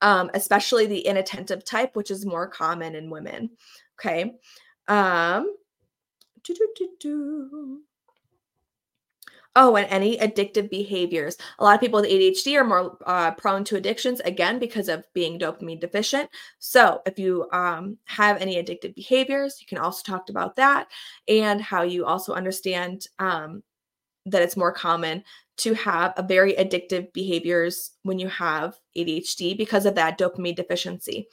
um, 0.00 0.30
especially 0.34 0.86
the 0.86 1.00
inattentive 1.00 1.64
type, 1.64 1.96
which 1.96 2.10
is 2.10 2.26
more 2.26 2.46
common 2.46 2.94
in 2.94 3.10
women. 3.10 3.50
Okay. 3.98 4.34
Um, 4.88 5.54
Oh, 9.56 9.74
and 9.74 9.86
any 9.90 10.16
addictive 10.16 10.70
behaviors. 10.70 11.36
A 11.58 11.64
lot 11.64 11.74
of 11.74 11.80
people 11.80 12.00
with 12.00 12.08
ADHD 12.08 12.56
are 12.56 12.64
more 12.64 12.96
uh, 13.04 13.32
prone 13.32 13.64
to 13.64 13.76
addictions, 13.76 14.20
again, 14.20 14.60
because 14.60 14.88
of 14.88 15.04
being 15.12 15.40
dopamine 15.40 15.80
deficient. 15.80 16.30
So, 16.60 17.02
if 17.04 17.18
you 17.18 17.48
um, 17.52 17.98
have 18.04 18.40
any 18.40 18.62
addictive 18.62 18.94
behaviors, 18.94 19.60
you 19.60 19.66
can 19.66 19.78
also 19.78 20.02
talk 20.04 20.28
about 20.28 20.54
that 20.56 20.86
and 21.26 21.60
how 21.60 21.82
you 21.82 22.06
also 22.06 22.32
understand 22.32 23.08
um, 23.18 23.64
that 24.26 24.42
it's 24.42 24.56
more 24.56 24.72
common 24.72 25.24
to 25.60 25.74
have 25.74 26.12
a 26.16 26.22
very 26.22 26.54
addictive 26.54 27.12
behaviors 27.12 27.92
when 28.02 28.18
you 28.18 28.28
have 28.28 28.78
ADHD 28.96 29.56
because 29.56 29.86
of 29.86 29.94
that 29.94 30.18
dopamine 30.18 30.56
deficiency. 30.56 31.28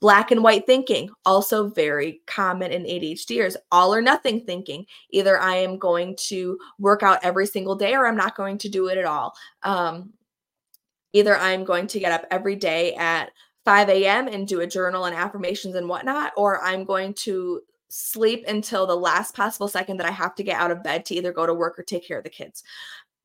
Black 0.00 0.30
and 0.30 0.42
white 0.42 0.66
thinking, 0.66 1.10
also 1.24 1.68
very 1.68 2.22
common 2.26 2.72
in 2.72 2.84
ADHDers. 2.84 3.56
All 3.70 3.94
or 3.94 4.00
nothing 4.00 4.40
thinking. 4.44 4.86
Either 5.10 5.38
I 5.38 5.56
am 5.56 5.78
going 5.78 6.16
to 6.28 6.58
work 6.78 7.02
out 7.02 7.20
every 7.22 7.46
single 7.46 7.74
day 7.74 7.94
or 7.94 8.06
I'm 8.06 8.16
not 8.16 8.36
going 8.36 8.58
to 8.58 8.68
do 8.68 8.88
it 8.88 8.98
at 8.98 9.04
all. 9.04 9.34
Um, 9.62 10.12
either 11.12 11.36
I'm 11.36 11.64
going 11.64 11.86
to 11.88 12.00
get 12.00 12.12
up 12.12 12.26
every 12.30 12.56
day 12.56 12.94
at 12.94 13.30
5 13.64 13.88
a.m. 13.88 14.28
and 14.28 14.46
do 14.46 14.60
a 14.60 14.66
journal 14.66 15.04
and 15.04 15.14
affirmations 15.14 15.74
and 15.74 15.88
whatnot, 15.88 16.32
or 16.36 16.62
I'm 16.62 16.84
going 16.84 17.14
to 17.14 17.60
sleep 17.88 18.44
until 18.48 18.86
the 18.86 18.96
last 18.96 19.34
possible 19.34 19.68
second 19.68 19.96
that 19.96 20.06
I 20.06 20.10
have 20.10 20.34
to 20.36 20.42
get 20.42 20.60
out 20.60 20.70
of 20.70 20.82
bed 20.82 21.04
to 21.06 21.14
either 21.14 21.32
go 21.32 21.46
to 21.46 21.54
work 21.54 21.78
or 21.78 21.82
take 21.82 22.06
care 22.06 22.18
of 22.18 22.24
the 22.24 22.30
kids 22.30 22.62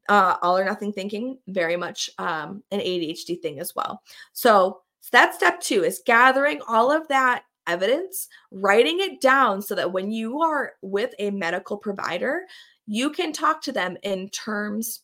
uh, 0.09 0.37
all 0.41 0.57
or 0.57 0.65
nothing 0.65 0.91
thinking, 0.93 1.37
very 1.47 1.77
much 1.77 2.09
um, 2.17 2.63
an 2.71 2.79
ADHD 2.79 3.41
thing 3.41 3.59
as 3.59 3.75
well. 3.75 4.01
So 4.33 4.81
that's 5.11 5.37
step 5.37 5.59
two 5.61 5.83
is 5.83 6.01
gathering 6.05 6.61
all 6.67 6.91
of 6.91 7.07
that 7.09 7.43
evidence, 7.67 8.27
writing 8.51 8.99
it 8.99 9.21
down 9.21 9.61
so 9.61 9.75
that 9.75 9.91
when 9.91 10.11
you 10.11 10.41
are 10.41 10.73
with 10.81 11.13
a 11.19 11.31
medical 11.31 11.77
provider, 11.77 12.45
you 12.87 13.09
can 13.11 13.31
talk 13.31 13.61
to 13.61 13.71
them 13.71 13.97
in 14.03 14.29
terms 14.29 15.01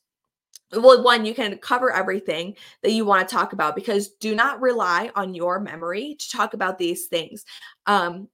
well 0.74 1.01
one 1.01 1.25
you 1.25 1.34
can 1.34 1.58
cover 1.60 1.92
everything 1.94 2.54
that 2.84 2.92
you 2.92 3.06
want 3.06 3.27
to 3.27 3.34
talk 3.34 3.54
about 3.54 3.75
because 3.75 4.10
do 4.20 4.36
not 4.36 4.60
rely 4.60 5.10
on 5.16 5.34
your 5.34 5.62
memory 5.62 6.16
to 6.20 6.30
talk 6.30 6.54
about 6.54 6.77
these 6.77 7.08
things 7.08 7.46
um 7.86 8.27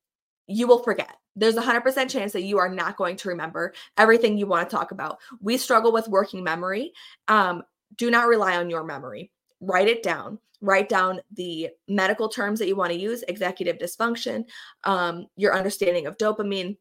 you 0.47 0.65
will 0.65 0.81
forget 0.81 1.17
there's 1.35 1.57
a 1.57 1.61
100% 1.61 2.09
chance 2.09 2.31
that 2.33 2.43
you 2.43 2.57
are 2.57 2.69
not 2.69 2.97
going 2.97 3.15
to 3.17 3.29
remember 3.29 3.73
everything 3.97 4.37
you 4.37 4.45
want 4.45 4.69
to 4.69 4.75
talk 4.75 4.91
about. 4.91 5.19
We 5.41 5.57
struggle 5.57 5.91
with 5.91 6.07
working 6.07 6.43
memory. 6.43 6.93
Um, 7.27 7.63
do 7.95 8.11
not 8.11 8.27
rely 8.27 8.57
on 8.57 8.69
your 8.69 8.83
memory. 8.83 9.31
Write 9.59 9.87
it 9.87 10.03
down. 10.03 10.39
Write 10.61 10.89
down 10.89 11.19
the 11.33 11.69
medical 11.87 12.29
terms 12.29 12.59
that 12.59 12.67
you 12.67 12.75
want 12.75 12.91
to 12.91 12.99
use, 12.99 13.23
executive 13.27 13.77
dysfunction, 13.77 14.45
um, 14.83 15.27
your 15.35 15.55
understanding 15.55 16.07
of 16.07 16.17
dopamine, 16.17 16.77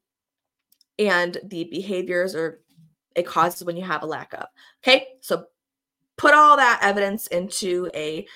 and 0.99 1.39
the 1.45 1.65
behaviors 1.65 2.35
or 2.35 2.61
it 3.17 3.27
causes 3.27 3.65
when 3.65 3.77
you 3.77 3.83
have 3.83 4.03
a 4.03 4.07
lack 4.07 4.33
of. 4.35 4.47
Okay, 4.83 5.09
so 5.21 5.47
put 6.17 6.35
all 6.35 6.57
that 6.57 6.81
evidence 6.83 7.27
into 7.29 7.91
a 7.95 8.27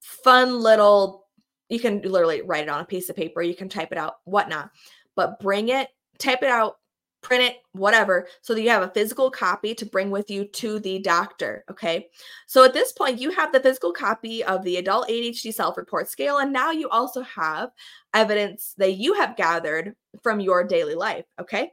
fun 0.00 0.60
little, 0.60 1.26
you 1.68 1.78
can 1.78 2.00
literally 2.00 2.42
write 2.42 2.64
it 2.64 2.70
on 2.70 2.80
a 2.80 2.86
piece 2.86 3.10
of 3.10 3.16
paper, 3.16 3.42
you 3.42 3.54
can 3.54 3.68
type 3.68 3.92
it 3.92 3.98
out, 3.98 4.16
whatnot 4.24 4.70
but 5.16 5.40
bring 5.40 5.70
it, 5.70 5.88
type 6.18 6.42
it 6.42 6.48
out, 6.48 6.76
print 7.22 7.42
it, 7.42 7.56
whatever, 7.72 8.28
so 8.42 8.54
that 8.54 8.62
you 8.62 8.70
have 8.70 8.84
a 8.84 8.90
physical 8.90 9.30
copy 9.30 9.74
to 9.74 9.84
bring 9.84 10.10
with 10.10 10.30
you 10.30 10.44
to 10.44 10.78
the 10.78 11.00
doctor. 11.00 11.64
Okay. 11.70 12.06
So 12.46 12.62
at 12.62 12.72
this 12.72 12.92
point, 12.92 13.20
you 13.20 13.30
have 13.30 13.52
the 13.52 13.60
physical 13.60 13.92
copy 13.92 14.44
of 14.44 14.62
the 14.62 14.76
adult 14.76 15.08
ADHD 15.08 15.52
self 15.52 15.76
report 15.76 16.08
scale, 16.08 16.38
and 16.38 16.52
now 16.52 16.70
you 16.70 16.88
also 16.88 17.22
have 17.22 17.70
evidence 18.14 18.74
that 18.78 18.92
you 18.92 19.14
have 19.14 19.36
gathered 19.36 19.96
from 20.22 20.38
your 20.38 20.62
daily 20.62 20.94
life. 20.94 21.24
Okay. 21.40 21.72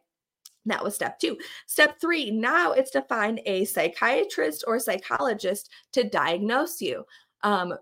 That 0.65 0.83
was 0.83 0.95
step 0.95 1.19
two. 1.19 1.37
Step 1.67 1.99
three, 1.99 2.31
now 2.31 2.71
it's 2.71 2.91
to 2.91 3.01
find 3.03 3.41
a 3.45 3.65
psychiatrist 3.65 4.63
or 4.65 4.79
psychologist 4.79 5.69
to 5.91 6.05
diagnose 6.05 6.81
you. 6.81 7.03
Um, 7.43 7.75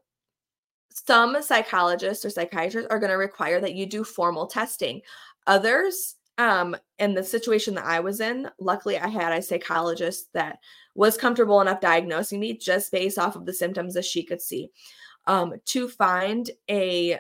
some 0.94 1.41
psychologists 1.41 2.25
or 2.25 2.30
psychiatrists 2.30 2.89
are 2.89 3.00
going 3.00 3.12
to 3.12 3.18
require 3.18 3.62
that 3.62 3.75
you 3.75 3.86
do 3.86 4.03
formal 4.03 4.48
testing. 4.48 5.01
Others, 5.48 6.15
um, 6.38 6.75
in 6.98 7.13
the 7.13 7.24
situation 7.24 7.75
that 7.75 7.86
I 7.86 8.00
was 8.00 8.19
in, 8.19 8.50
luckily 8.60 8.98
I 8.98 9.07
had 9.07 9.33
a 9.38 9.41
psychologist 9.41 10.29
that 10.33 10.60
was 10.95 11.17
comfortable 11.17 11.62
enough 11.62 11.81
diagnosing 11.81 12.39
me 12.39 12.57
just 12.57 12.91
based 12.91 13.19
off 13.19 13.36
of 13.36 13.45
the 13.45 13.53
symptoms 13.53 13.93
that 13.93 14.05
she 14.05 14.24
could 14.24 14.41
see. 14.41 14.69
Um, 15.27 15.53
to 15.65 15.88
find 15.88 16.50
a 16.69 17.19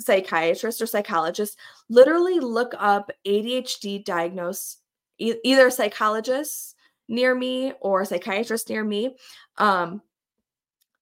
psychiatrist 0.00 0.80
or 0.80 0.86
psychologist, 0.86 1.58
literally 1.88 2.38
look 2.38 2.74
up 2.78 3.10
ADHD 3.26 4.04
diagnose 4.04 4.76
e- 5.18 5.34
either 5.42 5.70
psychologists 5.70 6.74
near 7.08 7.34
me 7.34 7.72
or 7.80 8.04
psychiatrist 8.04 8.68
near 8.68 8.84
me 8.84 9.16
um, 9.56 10.00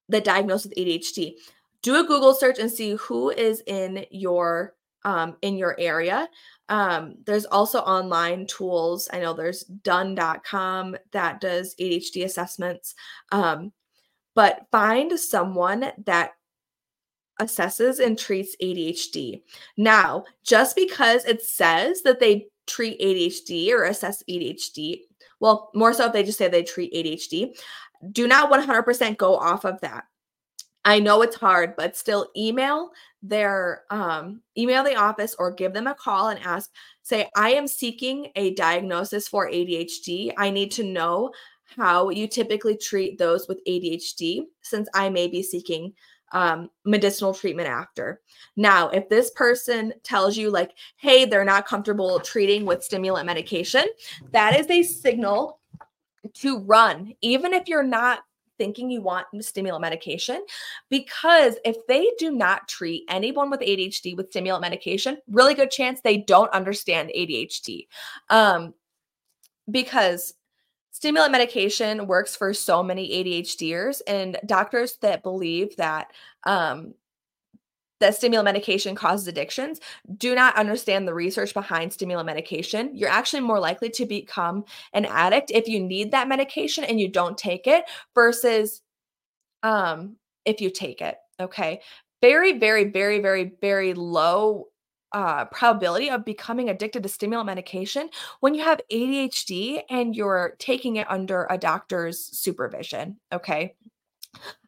that 0.08 0.24
diagnosed 0.24 0.66
with 0.66 0.78
ADHD. 0.78 1.34
Do 1.82 1.96
a 1.96 2.06
Google 2.06 2.32
search 2.32 2.58
and 2.58 2.70
see 2.70 2.94
who 2.94 3.30
is 3.30 3.62
in 3.66 4.06
your 4.10 4.74
um, 5.06 5.36
in 5.40 5.56
your 5.56 5.76
area. 5.78 6.28
Um, 6.68 7.14
there's 7.24 7.46
also 7.46 7.78
online 7.78 8.46
tools. 8.46 9.08
I 9.12 9.20
know 9.20 9.32
there's 9.32 9.62
done.com 9.62 10.96
that 11.12 11.40
does 11.40 11.74
ADHD 11.80 12.24
assessments. 12.24 12.94
Um, 13.32 13.72
but 14.34 14.66
find 14.70 15.18
someone 15.18 15.92
that 16.04 16.32
assesses 17.40 18.04
and 18.04 18.18
treats 18.18 18.56
ADHD. 18.60 19.42
Now, 19.76 20.24
just 20.44 20.74
because 20.74 21.24
it 21.24 21.42
says 21.42 22.02
that 22.02 22.18
they 22.18 22.48
treat 22.66 23.00
ADHD 23.00 23.70
or 23.70 23.84
assess 23.84 24.24
ADHD, 24.28 25.02
well, 25.38 25.70
more 25.74 25.92
so 25.92 26.06
if 26.06 26.12
they 26.12 26.24
just 26.24 26.36
say 26.36 26.48
they 26.48 26.64
treat 26.64 26.92
ADHD, 26.92 27.56
do 28.10 28.26
not 28.26 28.50
100% 28.50 29.16
go 29.16 29.36
off 29.36 29.64
of 29.64 29.80
that. 29.82 30.04
I 30.86 31.00
know 31.00 31.22
it's 31.22 31.34
hard, 31.34 31.74
but 31.76 31.96
still 31.96 32.28
email 32.36 32.90
their 33.20 33.82
um, 33.90 34.40
email 34.56 34.84
the 34.84 34.94
office 34.94 35.34
or 35.36 35.50
give 35.50 35.74
them 35.74 35.88
a 35.88 35.94
call 35.94 36.28
and 36.28 36.38
ask, 36.44 36.70
say, 37.02 37.28
I 37.34 37.50
am 37.50 37.66
seeking 37.66 38.28
a 38.36 38.54
diagnosis 38.54 39.26
for 39.26 39.50
ADHD. 39.50 40.32
I 40.38 40.48
need 40.48 40.70
to 40.72 40.84
know 40.84 41.32
how 41.76 42.10
you 42.10 42.28
typically 42.28 42.76
treat 42.76 43.18
those 43.18 43.48
with 43.48 43.64
ADHD 43.66 44.42
since 44.62 44.88
I 44.94 45.10
may 45.10 45.26
be 45.26 45.42
seeking 45.42 45.92
um, 46.30 46.70
medicinal 46.84 47.34
treatment 47.34 47.68
after. 47.68 48.20
Now, 48.56 48.88
if 48.90 49.08
this 49.08 49.32
person 49.32 49.92
tells 50.04 50.36
you, 50.36 50.50
like, 50.50 50.70
hey, 50.98 51.24
they're 51.24 51.44
not 51.44 51.66
comfortable 51.66 52.20
treating 52.20 52.64
with 52.64 52.84
stimulant 52.84 53.26
medication, 53.26 53.86
that 54.30 54.58
is 54.58 54.70
a 54.70 54.84
signal 54.84 55.58
to 56.34 56.60
run. 56.60 57.12
Even 57.22 57.52
if 57.52 57.66
you're 57.66 57.82
not 57.82 58.20
thinking 58.58 58.90
you 58.90 59.02
want 59.02 59.26
stimulant 59.40 59.82
medication 59.82 60.44
because 60.90 61.56
if 61.64 61.76
they 61.86 62.10
do 62.18 62.30
not 62.30 62.68
treat 62.68 63.04
anyone 63.08 63.50
with 63.50 63.60
ADHD 63.60 64.16
with 64.16 64.30
stimulant 64.30 64.62
medication, 64.62 65.18
really 65.28 65.54
good 65.54 65.70
chance 65.70 66.00
they 66.00 66.18
don't 66.18 66.52
understand 66.52 67.10
ADHD. 67.16 67.86
Um, 68.30 68.74
because 69.70 70.34
stimulant 70.90 71.32
medication 71.32 72.06
works 72.06 72.34
for 72.36 72.54
so 72.54 72.82
many 72.82 73.08
ADHDers 73.10 74.00
and 74.06 74.38
doctors 74.46 74.96
that 75.02 75.22
believe 75.22 75.76
that 75.76 76.12
um, 76.44 76.94
that 78.00 78.14
stimulant 78.14 78.44
medication 78.44 78.94
causes 78.94 79.26
addictions 79.26 79.80
do 80.16 80.34
not 80.34 80.56
understand 80.56 81.06
the 81.06 81.14
research 81.14 81.54
behind 81.54 81.92
stimulant 81.92 82.26
medication. 82.26 82.94
You're 82.94 83.10
actually 83.10 83.40
more 83.40 83.60
likely 83.60 83.90
to 83.90 84.06
become 84.06 84.64
an 84.92 85.04
addict 85.04 85.50
if 85.50 85.68
you 85.68 85.80
need 85.80 86.10
that 86.10 86.28
medication 86.28 86.84
and 86.84 87.00
you 87.00 87.08
don't 87.08 87.38
take 87.38 87.66
it 87.66 87.84
versus 88.14 88.82
um 89.62 90.16
if 90.44 90.60
you 90.60 90.70
take 90.70 91.00
it. 91.00 91.16
Okay. 91.40 91.80
Very, 92.22 92.58
very, 92.58 92.84
very, 92.84 93.20
very, 93.20 93.52
very 93.60 93.92
low 93.92 94.68
uh, 95.12 95.44
probability 95.46 96.10
of 96.10 96.24
becoming 96.24 96.68
addicted 96.68 97.02
to 97.02 97.08
stimulant 97.08 97.46
medication 97.46 98.08
when 98.40 98.54
you 98.54 98.62
have 98.62 98.80
ADHD 98.92 99.82
and 99.88 100.14
you're 100.14 100.56
taking 100.58 100.96
it 100.96 101.10
under 101.10 101.46
a 101.50 101.58
doctor's 101.58 102.18
supervision. 102.18 103.18
Okay. 103.32 103.74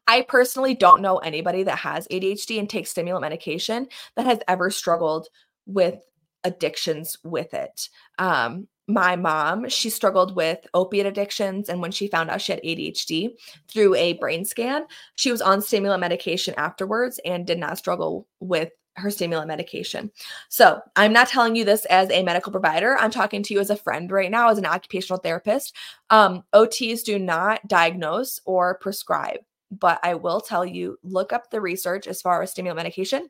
I 0.08 0.22
personally 0.22 0.74
don't 0.74 1.02
know 1.02 1.18
anybody 1.18 1.62
that 1.64 1.78
has 1.78 2.08
ADHD 2.08 2.58
and 2.58 2.68
takes 2.68 2.90
stimulant 2.90 3.22
medication 3.22 3.86
that 4.16 4.26
has 4.26 4.40
ever 4.48 4.70
struggled 4.70 5.28
with 5.66 6.02
addictions 6.44 7.18
with 7.22 7.52
it. 7.54 7.88
Um, 8.18 8.66
my 8.88 9.16
mom, 9.16 9.68
she 9.68 9.90
struggled 9.90 10.34
with 10.34 10.66
opiate 10.72 11.04
addictions. 11.04 11.68
And 11.68 11.82
when 11.82 11.92
she 11.92 12.08
found 12.08 12.30
out 12.30 12.40
she 12.40 12.52
had 12.52 12.62
ADHD 12.62 13.32
through 13.68 13.94
a 13.96 14.14
brain 14.14 14.46
scan, 14.46 14.86
she 15.14 15.30
was 15.30 15.42
on 15.42 15.60
stimulant 15.60 16.00
medication 16.00 16.54
afterwards 16.56 17.20
and 17.24 17.46
did 17.46 17.58
not 17.58 17.76
struggle 17.76 18.26
with 18.40 18.70
her 18.96 19.10
stimulant 19.10 19.48
medication. 19.48 20.10
So 20.48 20.80
I'm 20.96 21.12
not 21.12 21.28
telling 21.28 21.54
you 21.54 21.64
this 21.64 21.84
as 21.84 22.10
a 22.10 22.22
medical 22.22 22.50
provider. 22.50 22.96
I'm 22.98 23.10
talking 23.10 23.42
to 23.44 23.54
you 23.54 23.60
as 23.60 23.70
a 23.70 23.76
friend 23.76 24.10
right 24.10 24.30
now, 24.30 24.48
as 24.48 24.58
an 24.58 24.66
occupational 24.66 25.20
therapist. 25.20 25.76
Um, 26.10 26.42
OTs 26.54 27.04
do 27.04 27.18
not 27.18 27.66
diagnose 27.68 28.40
or 28.44 28.78
prescribe, 28.78 29.40
but 29.70 30.00
I 30.02 30.14
will 30.14 30.40
tell 30.40 30.64
you 30.64 30.98
look 31.02 31.32
up 31.32 31.50
the 31.50 31.60
research 31.60 32.06
as 32.06 32.22
far 32.22 32.42
as 32.42 32.50
stimulant 32.50 32.76
medication. 32.76 33.28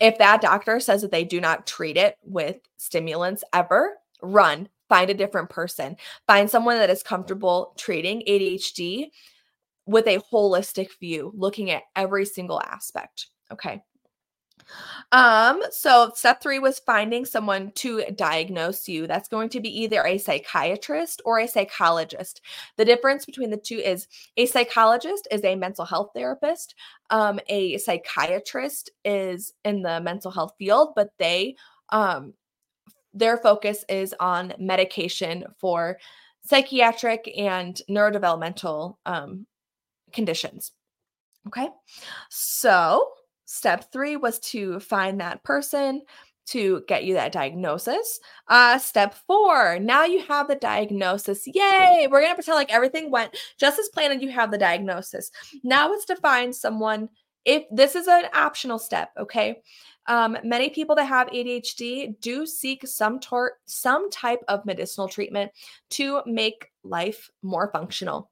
If 0.00 0.18
that 0.18 0.40
doctor 0.40 0.80
says 0.80 1.02
that 1.02 1.10
they 1.10 1.24
do 1.24 1.40
not 1.40 1.66
treat 1.66 1.96
it 1.96 2.16
with 2.24 2.56
stimulants 2.76 3.44
ever, 3.52 3.98
run, 4.20 4.68
find 4.88 5.10
a 5.10 5.14
different 5.14 5.50
person, 5.50 5.96
find 6.26 6.50
someone 6.50 6.76
that 6.78 6.90
is 6.90 7.02
comfortable 7.02 7.74
treating 7.76 8.22
ADHD 8.28 9.10
with 9.86 10.06
a 10.06 10.18
holistic 10.32 10.98
view, 11.00 11.32
looking 11.34 11.70
at 11.70 11.84
every 11.96 12.24
single 12.24 12.60
aspect. 12.60 13.28
Okay. 13.50 13.82
Um, 15.12 15.62
so 15.70 16.10
step 16.14 16.40
three 16.40 16.58
was 16.58 16.78
finding 16.78 17.24
someone 17.24 17.72
to 17.72 18.04
diagnose 18.14 18.88
you. 18.88 19.06
That's 19.06 19.28
going 19.28 19.50
to 19.50 19.60
be 19.60 19.68
either 19.82 20.04
a 20.04 20.18
psychiatrist 20.18 21.20
or 21.24 21.38
a 21.38 21.48
psychologist. 21.48 22.40
The 22.76 22.84
difference 22.84 23.26
between 23.26 23.50
the 23.50 23.56
two 23.58 23.78
is 23.78 24.08
a 24.36 24.46
psychologist 24.46 25.28
is 25.30 25.44
a 25.44 25.56
mental 25.56 25.84
health 25.84 26.10
therapist. 26.14 26.74
Um, 27.10 27.40
a 27.48 27.76
psychiatrist 27.78 28.90
is 29.04 29.52
in 29.64 29.82
the 29.82 30.00
mental 30.00 30.30
health 30.30 30.54
field, 30.58 30.92
but 30.96 31.10
they 31.18 31.56
um 31.90 32.32
their 33.14 33.36
focus 33.36 33.84
is 33.88 34.14
on 34.20 34.54
medication 34.58 35.44
for 35.58 35.98
psychiatric 36.44 37.30
and 37.36 37.80
neurodevelopmental 37.88 38.96
um, 39.06 39.46
conditions. 40.12 40.72
Okay. 41.46 41.68
So, 42.30 43.08
step 43.62 43.92
three 43.92 44.16
was 44.16 44.40
to 44.40 44.80
find 44.80 45.20
that 45.20 45.44
person 45.44 46.02
to 46.46 46.82
get 46.88 47.04
you 47.04 47.14
that 47.14 47.30
diagnosis. 47.30 48.18
Uh, 48.48 48.76
step 48.76 49.14
four, 49.28 49.78
now 49.78 50.04
you 50.04 50.20
have 50.24 50.48
the 50.48 50.56
diagnosis. 50.56 51.44
Yay! 51.46 52.08
We're 52.10 52.22
going 52.22 52.32
to 52.32 52.34
pretend 52.34 52.56
like 52.56 52.72
everything 52.72 53.12
went 53.12 53.36
just 53.60 53.78
as 53.78 53.88
planned 53.90 54.14
and 54.14 54.20
you 54.20 54.30
have 54.30 54.50
the 54.50 54.58
diagnosis. 54.58 55.30
Now 55.62 55.92
it's 55.92 56.06
to 56.06 56.16
find 56.16 56.52
someone. 56.52 57.08
If 57.44 57.62
this 57.70 57.94
is 57.94 58.08
an 58.08 58.24
optional 58.34 58.80
step, 58.80 59.10
okay? 59.16 59.62
Um, 60.08 60.36
many 60.42 60.68
people 60.68 60.96
that 60.96 61.04
have 61.04 61.28
ADHD 61.28 62.20
do 62.20 62.44
seek 62.44 62.84
some 62.84 63.20
tor- 63.20 63.58
some 63.66 64.10
type 64.10 64.40
of 64.48 64.66
medicinal 64.66 65.06
treatment 65.06 65.52
to 65.90 66.22
make 66.26 66.66
life 66.82 67.30
more 67.42 67.70
functional. 67.72 68.28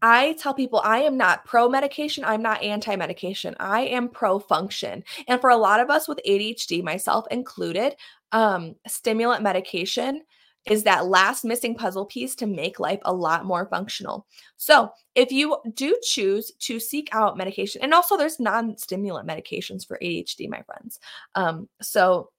I 0.00 0.34
tell 0.38 0.54
people 0.54 0.80
I 0.84 1.02
am 1.02 1.16
not 1.16 1.44
pro 1.44 1.68
medication, 1.68 2.24
I'm 2.24 2.42
not 2.42 2.62
anti 2.62 2.96
medication. 2.96 3.54
I 3.60 3.82
am 3.82 4.08
pro 4.08 4.38
function. 4.38 5.04
And 5.28 5.40
for 5.40 5.50
a 5.50 5.56
lot 5.56 5.80
of 5.80 5.90
us 5.90 6.08
with 6.08 6.20
ADHD, 6.26 6.82
myself 6.82 7.26
included, 7.30 7.94
um, 8.32 8.74
stimulant 8.86 9.42
medication 9.42 10.22
is 10.66 10.84
that 10.84 11.06
last 11.06 11.44
missing 11.44 11.74
puzzle 11.74 12.06
piece 12.06 12.34
to 12.36 12.46
make 12.46 12.78
life 12.78 13.00
a 13.04 13.12
lot 13.12 13.44
more 13.44 13.66
functional. 13.66 14.26
So, 14.56 14.90
if 15.14 15.32
you 15.32 15.56
do 15.74 15.96
choose 16.02 16.52
to 16.60 16.78
seek 16.78 17.08
out 17.12 17.36
medication, 17.36 17.82
and 17.82 17.92
also 17.92 18.16
there's 18.16 18.40
non 18.40 18.76
stimulant 18.78 19.28
medications 19.28 19.86
for 19.86 19.98
ADHD, 20.02 20.48
my 20.48 20.62
friends. 20.62 21.00
Um, 21.34 21.68
so, 21.80 22.30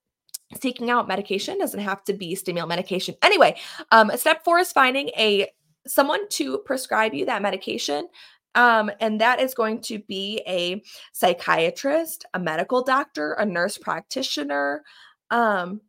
seeking 0.62 0.90
out 0.90 1.08
medication 1.08 1.58
doesn't 1.58 1.80
have 1.80 2.04
to 2.06 2.14
be 2.14 2.36
stimulant 2.36 2.70
medication. 2.70 3.16
Anyway, 3.22 3.58
um, 3.92 4.12
step 4.16 4.44
four 4.44 4.60
is 4.60 4.72
finding 4.72 5.10
a 5.18 5.48
someone 5.88 6.28
to 6.30 6.60
prescribe 6.60 7.14
you 7.14 7.26
that 7.26 7.42
medication. 7.42 8.08
Um, 8.56 8.92
and 9.00 9.20
that 9.20 9.40
is 9.40 9.56
going 9.56 9.82
to 9.82 10.00
be 10.00 10.42
a 10.48 10.84
psychiatrist, 11.14 12.26
a 12.34 12.40
medical 12.40 12.84
doctor, 12.84 13.34
a 13.34 13.46
nurse 13.46 13.78
practitioner, 13.78 14.84
um, 15.32 15.82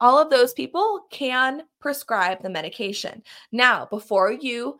all 0.00 0.18
of 0.18 0.30
those 0.30 0.52
people 0.52 1.06
can 1.10 1.62
prescribe 1.80 2.42
the 2.42 2.50
medication. 2.50 3.22
Now, 3.50 3.86
before 3.86 4.30
you 4.30 4.78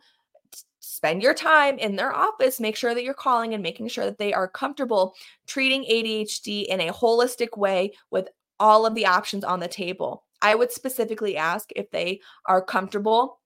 spend 0.79 1.21
your 1.21 1.33
time 1.33 1.77
in 1.79 1.95
their 1.95 2.15
office, 2.15 2.59
make 2.59 2.75
sure 2.75 2.93
that 2.93 3.03
you're 3.03 3.13
calling 3.13 3.53
and 3.53 3.63
making 3.63 3.87
sure 3.87 4.05
that 4.05 4.17
they 4.17 4.33
are 4.33 4.47
comfortable 4.47 5.15
treating 5.47 5.83
ADHD 5.83 6.65
in 6.67 6.81
a 6.81 6.93
holistic 6.93 7.57
way 7.57 7.93
with 8.11 8.29
all 8.59 8.85
of 8.85 8.95
the 8.95 9.05
options 9.05 9.43
on 9.43 9.59
the 9.59 9.67
table. 9.67 10.23
I 10.41 10.55
would 10.55 10.71
specifically 10.71 11.35
ask 11.35 11.71
if 11.75 11.89
they 11.91 12.21
are 12.45 12.61
comfortable 12.61 13.39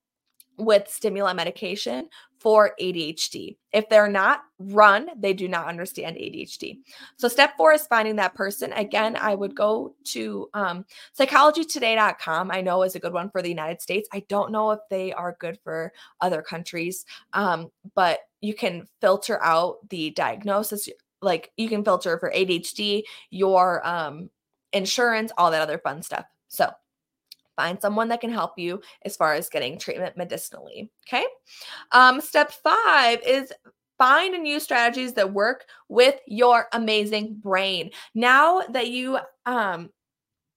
with 0.58 0.88
stimulant 0.88 1.38
medication 1.38 2.10
for 2.42 2.74
ADHD. 2.82 3.56
If 3.72 3.88
they're 3.88 4.10
not, 4.10 4.42
run. 4.58 5.10
They 5.16 5.32
do 5.32 5.48
not 5.48 5.68
understand 5.68 6.18
ADHD. 6.18 6.80
So, 7.18 7.28
step 7.28 7.56
four 7.56 7.72
is 7.72 7.86
finding 7.86 8.16
that 8.16 8.34
person. 8.34 8.74
Again, 8.74 9.16
I 9.16 9.36
would 9.36 9.56
go 9.56 9.94
to 10.06 10.50
um, 10.56 10.86
psychologytoday.com. 11.18 12.50
I 12.52 12.62
know 12.62 12.82
is 12.82 12.96
a 12.96 13.00
good 13.00 13.14
one 13.14 13.30
for 13.30 13.44
the 13.44 13.50
United 13.50 13.82
States. 13.82 14.10
I 14.12 14.24
don't 14.28 14.52
know 14.52 14.72
if 14.72 14.80
they 14.90 15.14
are 15.14 15.38
good 15.40 15.60
for 15.64 15.94
other 16.20 16.42
countries, 16.42 17.06
um, 17.34 17.72
but 17.94 18.20
you 18.42 18.56
can 18.56 18.88
filter 19.02 19.42
out 19.44 19.78
the 19.90 20.10
diagnosis. 20.10 20.90
Like 21.22 21.52
you 21.58 21.70
can 21.70 21.84
filter 21.84 22.18
for 22.18 22.32
ADHD, 22.32 23.04
your 23.30 23.88
um, 23.88 24.32
insurance, 24.74 25.32
all 25.38 25.52
that 25.52 25.62
other 25.62 25.78
fun 25.78 26.02
stuff. 26.02 26.26
So, 26.48 26.72
find 27.62 27.80
someone 27.80 28.08
that 28.10 28.21
can 28.21 28.32
help 28.32 28.58
you 28.58 28.82
as 29.06 29.15
far 29.15 29.36
as 29.36 29.50
getting 29.50 29.78
treatment 29.78 30.17
medicinally. 30.17 30.91
Okay. 31.08 31.26
Um, 31.91 32.19
step 32.19 32.52
five 32.52 33.19
is 33.26 33.54
find 34.00 34.34
and 34.34 34.47
use 34.47 34.63
strategies 34.63 35.13
that 35.13 35.32
work 35.32 35.65
with 35.88 36.19
your 36.26 36.67
amazing 36.74 37.36
brain. 37.36 37.91
Now 38.15 38.62
that 38.69 38.88
you 38.89 39.19
um 39.45 39.91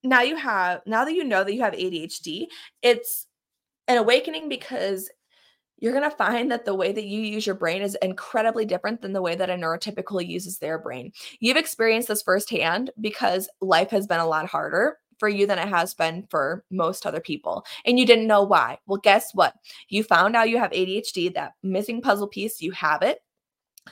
now 0.03 0.21
you 0.21 0.35
have 0.35 0.81
now 0.87 1.05
that 1.05 1.13
you 1.13 1.23
know 1.23 1.43
that 1.43 1.53
you 1.53 1.61
have 1.61 1.73
ADHD, 1.73 2.47
it's 2.81 3.27
an 3.87 3.97
awakening 3.97 4.49
because 4.49 5.07
you're 5.77 5.93
going 5.93 6.09
to 6.09 6.15
find 6.15 6.51
that 6.51 6.65
the 6.65 6.73
way 6.73 6.91
that 6.91 7.03
you 7.03 7.21
use 7.21 7.45
your 7.45 7.53
brain 7.53 7.81
is 7.81 7.97
incredibly 8.01 8.65
different 8.65 9.01
than 9.01 9.13
the 9.13 9.21
way 9.21 9.35
that 9.35 9.49
a 9.49 9.53
neurotypical 9.53 10.25
uses 10.25 10.57
their 10.57 10.79
brain. 10.79 11.11
You've 11.39 11.57
experienced 11.57 12.07
this 12.07 12.23
firsthand 12.23 12.91
because 12.99 13.49
life 13.61 13.89
has 13.91 14.07
been 14.07 14.21
a 14.21 14.25
lot 14.25 14.47
harder 14.47 14.97
for 15.19 15.29
you 15.29 15.47
than 15.47 15.59
it 15.59 15.67
has 15.67 15.93
been 15.93 16.27
for 16.29 16.63
most 16.71 17.05
other 17.05 17.19
people. 17.19 17.65
And 17.85 17.99
you 17.99 18.05
didn't 18.05 18.27
know 18.27 18.43
why. 18.43 18.79
Well, 18.87 18.99
guess 19.01 19.33
what? 19.33 19.53
You 19.89 20.03
found 20.03 20.35
out 20.35 20.49
you 20.49 20.57
have 20.57 20.71
ADHD, 20.71 21.33
that 21.33 21.53
missing 21.63 22.01
puzzle 22.01 22.27
piece, 22.27 22.61
you 22.61 22.71
have 22.71 23.01
it. 23.01 23.19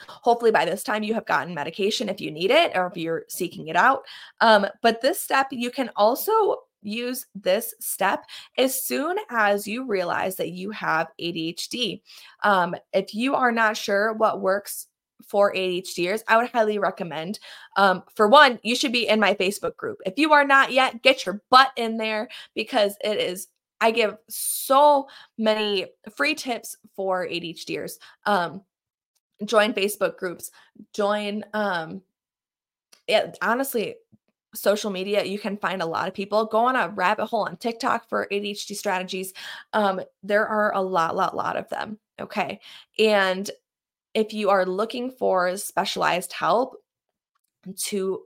Hopefully, 0.07 0.51
by 0.51 0.65
this 0.65 0.83
time, 0.83 1.03
you 1.03 1.13
have 1.13 1.25
gotten 1.25 1.53
medication 1.53 2.09
if 2.09 2.19
you 2.19 2.31
need 2.31 2.49
it 2.49 2.71
or 2.75 2.87
if 2.87 2.97
you're 2.97 3.25
seeking 3.29 3.67
it 3.67 3.75
out. 3.75 4.03
Um, 4.41 4.65
but 4.81 5.01
this 5.01 5.19
step, 5.19 5.47
you 5.51 5.69
can 5.69 5.91
also 5.95 6.57
use 6.81 7.25
this 7.35 7.73
step 7.79 8.25
as 8.57 8.83
soon 8.83 9.17
as 9.29 9.67
you 9.67 9.85
realize 9.85 10.35
that 10.35 10.51
you 10.51 10.71
have 10.71 11.07
ADHD. 11.21 12.01
Um, 12.43 12.75
if 12.91 13.13
you 13.13 13.35
are 13.35 13.51
not 13.51 13.77
sure 13.77 14.13
what 14.13 14.41
works 14.41 14.87
for 15.27 15.53
ADHDers, 15.53 16.21
I 16.27 16.37
would 16.37 16.49
highly 16.49 16.79
recommend. 16.79 17.39
Um, 17.77 18.03
for 18.15 18.27
one, 18.27 18.59
you 18.63 18.75
should 18.75 18.91
be 18.91 19.07
in 19.07 19.19
my 19.19 19.33
Facebook 19.33 19.75
group. 19.75 19.99
If 20.05 20.17
you 20.17 20.33
are 20.33 20.45
not 20.45 20.71
yet, 20.71 21.01
get 21.01 21.25
your 21.25 21.41
butt 21.49 21.71
in 21.75 21.97
there 21.97 22.29
because 22.55 22.95
it 23.03 23.19
is. 23.19 23.47
I 23.81 23.91
give 23.91 24.15
so 24.29 25.07
many 25.37 25.87
free 26.15 26.35
tips 26.35 26.77
for 26.95 27.27
ADHDers. 27.27 27.93
Um, 28.25 28.61
join 29.45 29.73
Facebook 29.73 30.17
groups. 30.17 30.51
Join. 30.93 31.43
Um, 31.53 32.01
yeah, 33.07 33.33
honestly, 33.41 33.95
social 34.53 34.91
media 34.91 35.23
you 35.23 35.39
can 35.39 35.57
find 35.57 35.81
a 35.81 35.85
lot 35.85 36.07
of 36.07 36.13
people 36.13 36.45
go 36.45 36.59
on 36.59 36.75
a 36.75 36.89
rabbit 36.89 37.25
hole 37.25 37.45
on 37.45 37.57
tiktok 37.57 38.07
for 38.07 38.27
adhd 38.31 38.75
strategies 38.75 39.33
um, 39.73 39.99
there 40.21 40.47
are 40.47 40.73
a 40.75 40.81
lot 40.81 41.15
lot 41.15 41.35
lot 41.35 41.57
of 41.57 41.67
them 41.69 41.97
okay 42.21 42.59
and 42.99 43.49
if 44.13 44.33
you 44.33 44.49
are 44.49 44.65
looking 44.65 45.11
for 45.11 45.55
specialized 45.57 46.33
help 46.33 46.77
to 47.77 48.21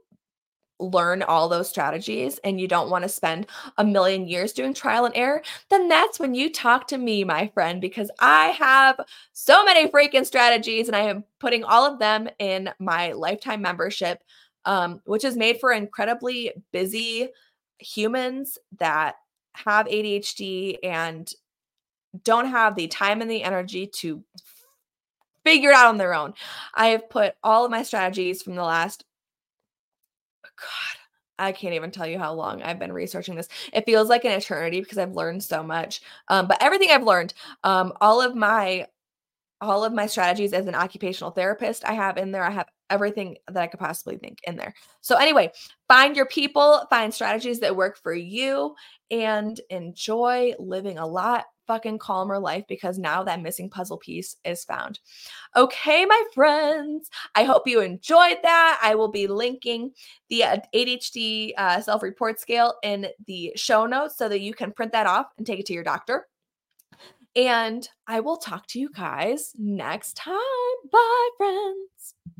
learn 0.79 1.23
all 1.23 1.49
those 1.49 1.69
strategies 1.69 2.39
and 2.43 2.61
you 2.61 2.67
don't 2.67 2.89
want 2.89 3.03
to 3.03 3.09
spend 3.09 3.47
a 3.77 3.83
million 3.83 4.27
years 4.27 4.53
doing 4.53 4.73
trial 4.73 5.05
and 5.05 5.15
error, 5.15 5.41
then 5.69 5.87
that's 5.87 6.19
when 6.19 6.35
you 6.35 6.51
talk 6.51 6.87
to 6.87 6.97
me, 6.97 7.23
my 7.23 7.47
friend, 7.53 7.81
because 7.81 8.11
I 8.19 8.47
have 8.49 8.99
so 9.33 9.63
many 9.63 9.87
freaking 9.89 10.25
strategies 10.25 10.87
and 10.87 10.95
I 10.95 11.01
am 11.01 11.23
putting 11.39 11.63
all 11.63 11.91
of 11.91 11.99
them 11.99 12.29
in 12.39 12.69
my 12.79 13.13
lifetime 13.13 13.61
membership, 13.61 14.23
um, 14.65 15.01
which 15.05 15.23
is 15.23 15.35
made 15.35 15.59
for 15.59 15.71
incredibly 15.71 16.51
busy 16.71 17.29
humans 17.79 18.57
that 18.79 19.15
have 19.53 19.87
ADHD 19.87 20.77
and 20.83 21.31
don't 22.23 22.47
have 22.47 22.75
the 22.75 22.87
time 22.87 23.21
and 23.21 23.29
the 23.29 23.43
energy 23.43 23.87
to 23.87 24.23
figure 25.47 25.69
it 25.69 25.75
out 25.75 25.87
on 25.87 25.97
their 25.97 26.13
own. 26.13 26.33
I 26.75 26.87
have 26.87 27.09
put 27.09 27.35
all 27.43 27.63
of 27.63 27.71
my 27.71 27.83
strategies 27.83 28.41
from 28.41 28.55
the 28.55 28.63
last 28.63 29.05
God, 30.43 30.99
I 31.39 31.51
can't 31.51 31.75
even 31.75 31.91
tell 31.91 32.07
you 32.07 32.17
how 32.17 32.33
long 32.33 32.61
I've 32.63 32.79
been 32.79 32.91
researching 32.91 33.35
this. 33.35 33.47
It 33.71 33.85
feels 33.85 34.09
like 34.09 34.25
an 34.25 34.31
eternity 34.31 34.81
because 34.81 34.97
I've 34.97 35.15
learned 35.15 35.43
so 35.43 35.61
much. 35.61 36.01
Um, 36.29 36.47
but 36.47 36.61
everything 36.61 36.89
I've 36.91 37.03
learned, 37.03 37.33
um, 37.63 37.93
all 38.01 38.21
of 38.21 38.35
my 38.35 38.87
all 39.59 39.83
of 39.83 39.93
my 39.93 40.05
strategies 40.05 40.53
as 40.53 40.67
an 40.67 40.75
occupational 40.75 41.31
therapist 41.31 41.83
I 41.83 41.93
have 41.93 42.17
in 42.17 42.31
there. 42.31 42.43
I 42.43 42.51
have 42.51 42.67
everything 42.91 43.37
that 43.47 43.57
I 43.57 43.65
could 43.65 43.79
possibly 43.79 44.17
think 44.17 44.37
in 44.43 44.55
there. 44.55 44.73
So, 45.01 45.15
anyway, 45.17 45.51
find 45.87 46.15
your 46.15 46.27
people, 46.27 46.85
find 46.91 47.11
strategies 47.13 47.59
that 47.61 47.75
work 47.75 47.97
for 47.97 48.13
you, 48.13 48.75
and 49.09 49.59
enjoy 49.69 50.53
living 50.59 50.99
a 50.99 51.07
lot 51.07 51.45
fucking 51.67 51.99
calmer 51.99 52.39
life 52.39 52.63
because 52.67 52.97
now 52.97 53.23
that 53.23 53.41
missing 53.41 53.69
puzzle 53.69 53.97
piece 53.97 54.37
is 54.43 54.63
found. 54.63 54.99
Okay, 55.55 56.05
my 56.05 56.23
friends, 56.33 57.09
I 57.35 57.43
hope 57.43 57.67
you 57.67 57.81
enjoyed 57.81 58.37
that. 58.43 58.79
I 58.81 58.95
will 58.95 59.09
be 59.09 59.27
linking 59.27 59.91
the 60.29 60.43
ADHD 60.73 61.51
uh, 61.57 61.67
uh 61.67 61.81
self 61.81 62.01
report 62.01 62.39
scale 62.39 62.75
in 62.81 63.07
the 63.25 63.51
show 63.55 63.85
notes 63.85 64.17
so 64.17 64.29
that 64.29 64.41
you 64.41 64.53
can 64.53 64.71
print 64.71 64.93
that 64.93 65.05
off 65.05 65.27
and 65.37 65.45
take 65.45 65.59
it 65.59 65.65
to 65.67 65.73
your 65.73 65.83
doctor. 65.83 66.27
And 67.35 67.87
I 68.07 68.21
will 68.21 68.37
talk 68.37 68.65
to 68.67 68.79
you 68.79 68.89
guys 68.89 69.51
next 69.57 70.15
time. 70.15 70.35
Bye, 70.91 71.29
friends. 71.37 72.36